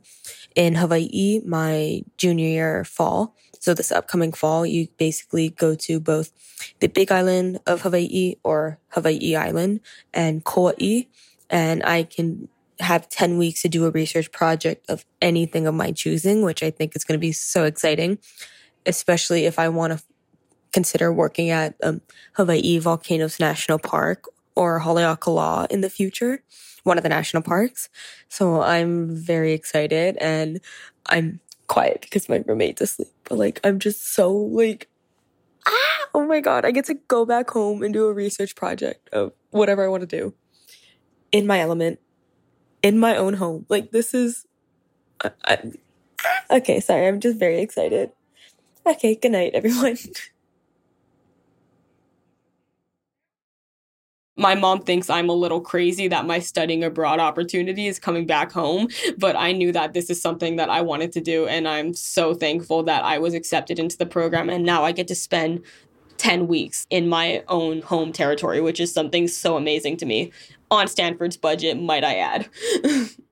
in 0.56 0.76
Hawaii 0.76 1.42
my 1.46 2.04
junior 2.18 2.48
year 2.48 2.84
fall. 2.86 3.36
So 3.68 3.74
this 3.74 3.92
upcoming 3.92 4.32
fall, 4.32 4.66
you 4.66 4.88
basically 4.98 5.50
go 5.50 5.76
to 5.76 6.00
both 6.00 6.32
the 6.80 6.88
big 6.88 7.12
island 7.12 7.60
of 7.68 7.82
Hawaii 7.82 8.36
or 8.42 8.80
Hawaii 8.92 9.36
Island 9.36 9.82
and 10.14 10.46
Kauai. 10.46 11.08
And 11.50 11.84
I 11.84 12.04
can 12.04 12.48
have 12.80 13.10
10 13.10 13.38
weeks 13.38 13.64
to 13.64 13.68
do 13.68 13.86
a 13.86 13.92
research 13.92 14.32
project 14.32 14.90
of 14.90 15.04
anything 15.22 15.68
of 15.68 15.76
my 15.76 15.92
choosing, 15.92 16.44
which 16.44 16.64
I 16.64 16.72
think 16.72 16.96
is 16.96 17.04
going 17.04 17.20
to 17.20 17.22
be 17.22 17.34
so 17.34 17.66
exciting, 17.66 18.20
especially 18.86 19.44
if 19.44 19.60
I 19.60 19.68
want 19.68 19.92
to 19.92 20.02
consider 20.72 21.12
working 21.12 21.50
at 21.50 21.76
um, 21.84 22.00
Hawaii 22.38 22.80
Volcanoes 22.80 23.38
National 23.38 23.80
Park 23.80 24.30
or 24.56 24.80
Haleakala 24.80 25.70
in 25.70 25.82
the 25.82 25.90
future, 25.90 26.42
one 26.84 26.98
of 26.98 27.04
the 27.04 27.10
national 27.10 27.44
parks. 27.44 27.90
So 28.30 28.62
I'm 28.62 29.14
very 29.14 29.52
excited 29.52 30.16
and 30.22 30.62
I'm 31.08 31.42
quiet 31.68 32.02
because 32.02 32.30
my 32.30 32.44
roommate's 32.46 32.82
asleep. 32.82 33.10
But 33.26 33.38
like, 33.38 33.60
I'm 33.64 33.80
just 33.80 34.14
so 34.14 34.32
like, 34.32 34.90
ah, 35.66 36.08
oh 36.14 36.26
my 36.26 36.40
God, 36.40 36.66
I 36.66 36.72
get 36.72 36.86
to 36.86 36.96
go 37.08 37.26
back 37.26 37.50
home 37.50 37.84
and 37.84 37.94
do 37.94 38.08
a 38.08 38.14
research 38.14 38.56
project 38.56 39.10
of 39.10 39.34
whatever 39.52 39.84
I 39.84 39.88
want 39.88 40.02
to 40.02 40.08
do 40.08 40.34
in 41.32 41.46
my 41.46 41.60
element, 41.60 42.00
in 42.82 42.98
my 42.98 43.16
own 43.16 43.36
home. 43.36 43.66
Like, 43.70 43.92
this 43.92 44.14
is, 44.14 44.46
I, 45.24 45.32
I, 45.46 45.72
okay, 46.58 46.80
sorry, 46.80 47.08
I'm 47.08 47.20
just 47.20 47.38
very 47.38 47.60
excited. 47.60 48.12
Okay, 48.86 49.16
good 49.16 49.34
night, 49.34 49.52
everyone. 49.54 49.98
my 54.38 54.56
mom 54.56 54.82
thinks 54.82 55.10
I'm 55.10 55.30
a 55.30 55.34
little 55.34 55.60
crazy 55.60 56.08
that 56.08 56.26
my 56.26 56.40
studying 56.40 56.84
abroad 56.84 57.20
opportunity 57.20 57.88
is 57.88 58.00
coming 58.00 58.26
back 58.26 58.52
home, 58.52 58.88
but 59.18 59.36
I 59.36 59.52
knew 59.52 59.72
that 59.72 59.94
this 59.94 60.10
is 60.10 60.22
something 60.22 60.56
that 60.58 60.70
I 60.70 60.82
wanted 60.82 61.12
to 61.14 61.22
do. 61.22 61.48
And 61.48 61.68
I'm 61.68 61.94
so 61.94 62.34
thankful 62.34 62.84
that 62.84 63.04
I 63.04 63.18
was 63.18 63.34
accepted 63.34 63.80
into 63.80 63.98
the 63.98 64.06
program. 64.06 64.50
And 64.50 64.64
now 64.64 64.84
I 64.84 64.92
get 64.92 65.08
to 65.10 65.16
spend 65.16 65.64
10 66.18 66.48
weeks 66.48 66.86
in 66.90 67.10
my 67.10 67.44
own 67.48 67.82
home 67.82 68.12
territory, 68.12 68.62
which 68.62 68.80
is 68.80 68.94
something 68.94 69.28
so 69.28 69.58
amazing 69.58 69.98
to 69.98 70.06
me 70.06 70.32
on 70.70 70.88
Stanford's 70.88 71.38
budget, 71.38 71.82
might 71.82 72.04
I 72.04 72.16
add. 72.16 72.50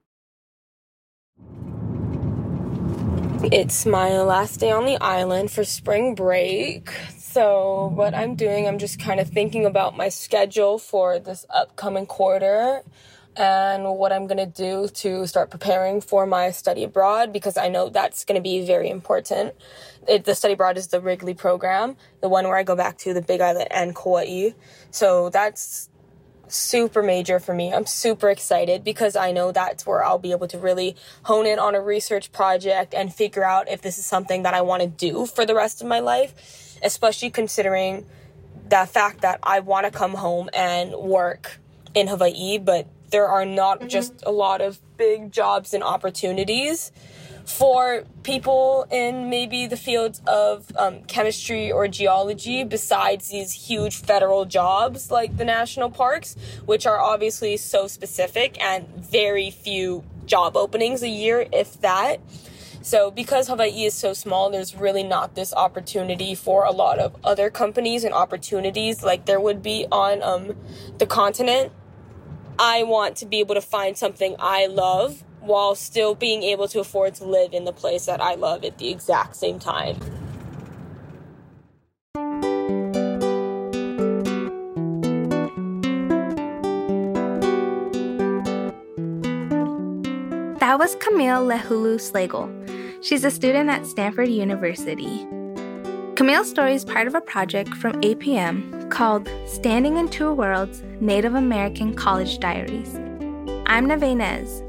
it's 3.52 3.86
my 3.86 4.20
last 4.22 4.58
day 4.58 4.72
on 4.72 4.86
the 4.86 4.96
island 5.00 5.50
for 5.50 5.62
spring 5.62 6.14
break. 6.14 6.90
So, 7.18 7.92
what 7.94 8.14
I'm 8.14 8.34
doing, 8.34 8.66
I'm 8.66 8.78
just 8.78 8.98
kind 8.98 9.20
of 9.20 9.28
thinking 9.28 9.66
about 9.66 9.96
my 9.96 10.08
schedule 10.08 10.78
for 10.78 11.18
this 11.18 11.46
upcoming 11.50 12.06
quarter 12.06 12.82
and 13.36 13.84
what 13.96 14.12
I'm 14.12 14.26
going 14.26 14.38
to 14.38 14.46
do 14.46 14.88
to 14.88 15.26
start 15.26 15.50
preparing 15.50 16.00
for 16.00 16.26
my 16.26 16.50
study 16.50 16.82
abroad 16.82 17.32
because 17.32 17.56
I 17.56 17.68
know 17.68 17.88
that's 17.88 18.24
going 18.24 18.36
to 18.36 18.42
be 18.42 18.66
very 18.66 18.88
important. 18.88 19.54
It, 20.08 20.24
the 20.24 20.34
study 20.34 20.54
abroad 20.54 20.78
is 20.78 20.88
the 20.88 21.00
Wrigley 21.00 21.34
program, 21.34 21.96
the 22.22 22.28
one 22.28 22.46
where 22.46 22.56
I 22.56 22.62
go 22.62 22.74
back 22.74 22.98
to 22.98 23.14
the 23.14 23.22
Big 23.22 23.40
Island 23.40 23.68
and 23.70 23.94
Kauai. 23.94 24.50
So, 24.90 25.30
that's 25.30 25.88
super 26.48 27.02
major 27.02 27.40
for 27.40 27.54
me. 27.54 27.72
I'm 27.72 27.86
super 27.86 28.30
excited 28.30 28.84
because 28.84 29.16
I 29.16 29.32
know 29.32 29.52
that's 29.52 29.86
where 29.86 30.04
I'll 30.04 30.18
be 30.18 30.32
able 30.32 30.48
to 30.48 30.58
really 30.58 30.96
hone 31.24 31.46
in 31.46 31.58
on 31.58 31.74
a 31.74 31.80
research 31.80 32.32
project 32.32 32.94
and 32.94 33.12
figure 33.12 33.44
out 33.44 33.68
if 33.68 33.82
this 33.82 33.98
is 33.98 34.06
something 34.06 34.42
that 34.44 34.54
I 34.54 34.60
want 34.60 34.82
to 34.82 34.88
do 34.88 35.26
for 35.26 35.44
the 35.44 35.54
rest 35.54 35.80
of 35.80 35.86
my 35.86 36.00
life 36.00 36.66
especially 36.82 37.30
considering 37.30 38.06
the 38.68 38.86
fact 38.86 39.20
that 39.22 39.38
I 39.42 39.60
want 39.60 39.86
to 39.86 39.92
come 39.92 40.14
home 40.14 40.50
and 40.52 40.92
work 40.92 41.58
in 41.94 42.08
Hawaii, 42.08 42.58
but 42.58 42.86
there 43.10 43.28
are 43.28 43.44
not 43.44 43.78
mm-hmm. 43.78 43.88
just 43.88 44.22
a 44.26 44.32
lot 44.32 44.60
of 44.60 44.80
big 44.96 45.30
jobs 45.30 45.72
and 45.72 45.82
opportunities 45.82 46.90
for 47.46 48.04
people 48.24 48.86
in 48.90 49.30
maybe 49.30 49.68
the 49.68 49.76
fields 49.76 50.20
of 50.26 50.66
um, 50.76 51.02
chemistry 51.04 51.70
or 51.70 51.86
geology 51.86 52.64
besides 52.64 53.28
these 53.28 53.52
huge 53.52 53.96
federal 53.96 54.44
jobs 54.44 55.12
like 55.12 55.36
the 55.36 55.44
national 55.44 55.88
parks, 55.88 56.34
which 56.64 56.86
are 56.86 56.98
obviously 56.98 57.56
so 57.56 57.86
specific 57.86 58.60
and 58.60 58.88
very 58.96 59.50
few 59.50 60.04
job 60.26 60.56
openings 60.56 61.04
a 61.04 61.08
year, 61.08 61.46
if 61.52 61.80
that. 61.82 62.20
So 62.82 63.12
because 63.12 63.46
Hawaii 63.46 63.84
is 63.84 63.94
so 63.94 64.12
small, 64.12 64.50
there's 64.50 64.74
really 64.74 65.04
not 65.04 65.36
this 65.36 65.54
opportunity 65.54 66.34
for 66.34 66.64
a 66.64 66.72
lot 66.72 66.98
of 66.98 67.16
other 67.24 67.48
companies 67.48 68.02
and 68.02 68.12
opportunities 68.12 69.04
like 69.04 69.26
there 69.26 69.40
would 69.40 69.62
be 69.62 69.86
on 69.92 70.22
um, 70.22 70.56
the 70.98 71.06
continent. 71.06 71.72
I 72.58 72.82
want 72.82 73.16
to 73.18 73.26
be 73.26 73.38
able 73.38 73.54
to 73.54 73.60
find 73.60 73.96
something 73.96 74.34
I 74.38 74.66
love 74.66 75.22
while 75.46 75.74
still 75.74 76.14
being 76.14 76.42
able 76.42 76.68
to 76.68 76.80
afford 76.80 77.14
to 77.14 77.24
live 77.24 77.52
in 77.52 77.64
the 77.64 77.72
place 77.72 78.06
that 78.06 78.20
I 78.20 78.34
love 78.34 78.64
at 78.64 78.78
the 78.78 78.90
exact 78.90 79.36
same 79.36 79.58
time. 79.58 79.98
That 90.58 90.80
was 90.80 90.96
Camille 90.96 91.46
Lehulu 91.46 91.96
Slagle. 91.96 92.50
She's 93.02 93.24
a 93.24 93.30
student 93.30 93.70
at 93.70 93.86
Stanford 93.86 94.28
University. 94.28 95.26
Camille's 96.16 96.50
story 96.50 96.74
is 96.74 96.84
part 96.84 97.06
of 97.06 97.14
a 97.14 97.20
project 97.20 97.68
from 97.74 98.00
APM 98.02 98.90
called 98.90 99.28
Standing 99.46 99.96
in 99.96 100.08
Two 100.08 100.32
Worlds 100.32 100.82
Native 101.00 101.34
American 101.34 101.94
College 101.94 102.38
Diaries. 102.40 102.94
I'm 103.66 103.86
Nave 103.86 104.16
Nez. 104.16 104.65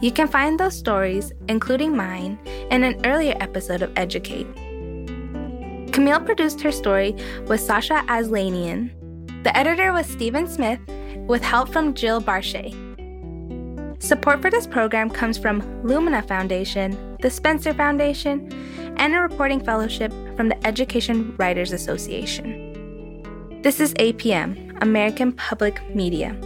You 0.00 0.12
can 0.12 0.28
find 0.28 0.58
those 0.58 0.76
stories, 0.76 1.32
including 1.48 1.96
mine, 1.96 2.38
in 2.70 2.84
an 2.84 3.04
earlier 3.06 3.36
episode 3.40 3.82
of 3.82 3.92
Educate. 3.96 4.46
Camille 5.92 6.20
produced 6.20 6.60
her 6.60 6.72
story 6.72 7.14
with 7.46 7.60
Sasha 7.60 8.04
Aslanian. 8.08 8.90
The 9.44 9.56
editor 9.56 9.92
was 9.92 10.06
Stephen 10.06 10.46
Smith, 10.48 10.80
with 11.26 11.42
help 11.42 11.68
from 11.68 11.94
Jill 11.94 12.20
Barche. 12.20 12.74
Support 14.02 14.42
for 14.42 14.50
this 14.50 14.66
program 14.66 15.08
comes 15.08 15.38
from 15.38 15.62
Lumina 15.82 16.22
Foundation, 16.22 17.16
the 17.22 17.30
Spencer 17.30 17.72
Foundation, 17.72 18.52
and 18.98 19.14
a 19.14 19.20
reporting 19.20 19.64
fellowship 19.64 20.12
from 20.36 20.48
the 20.48 20.66
Education 20.66 21.34
Writers 21.38 21.72
Association. 21.72 23.60
This 23.62 23.80
is 23.80 23.94
APM, 23.94 24.76
American 24.82 25.32
Public 25.32 25.80
Media. 25.94 26.36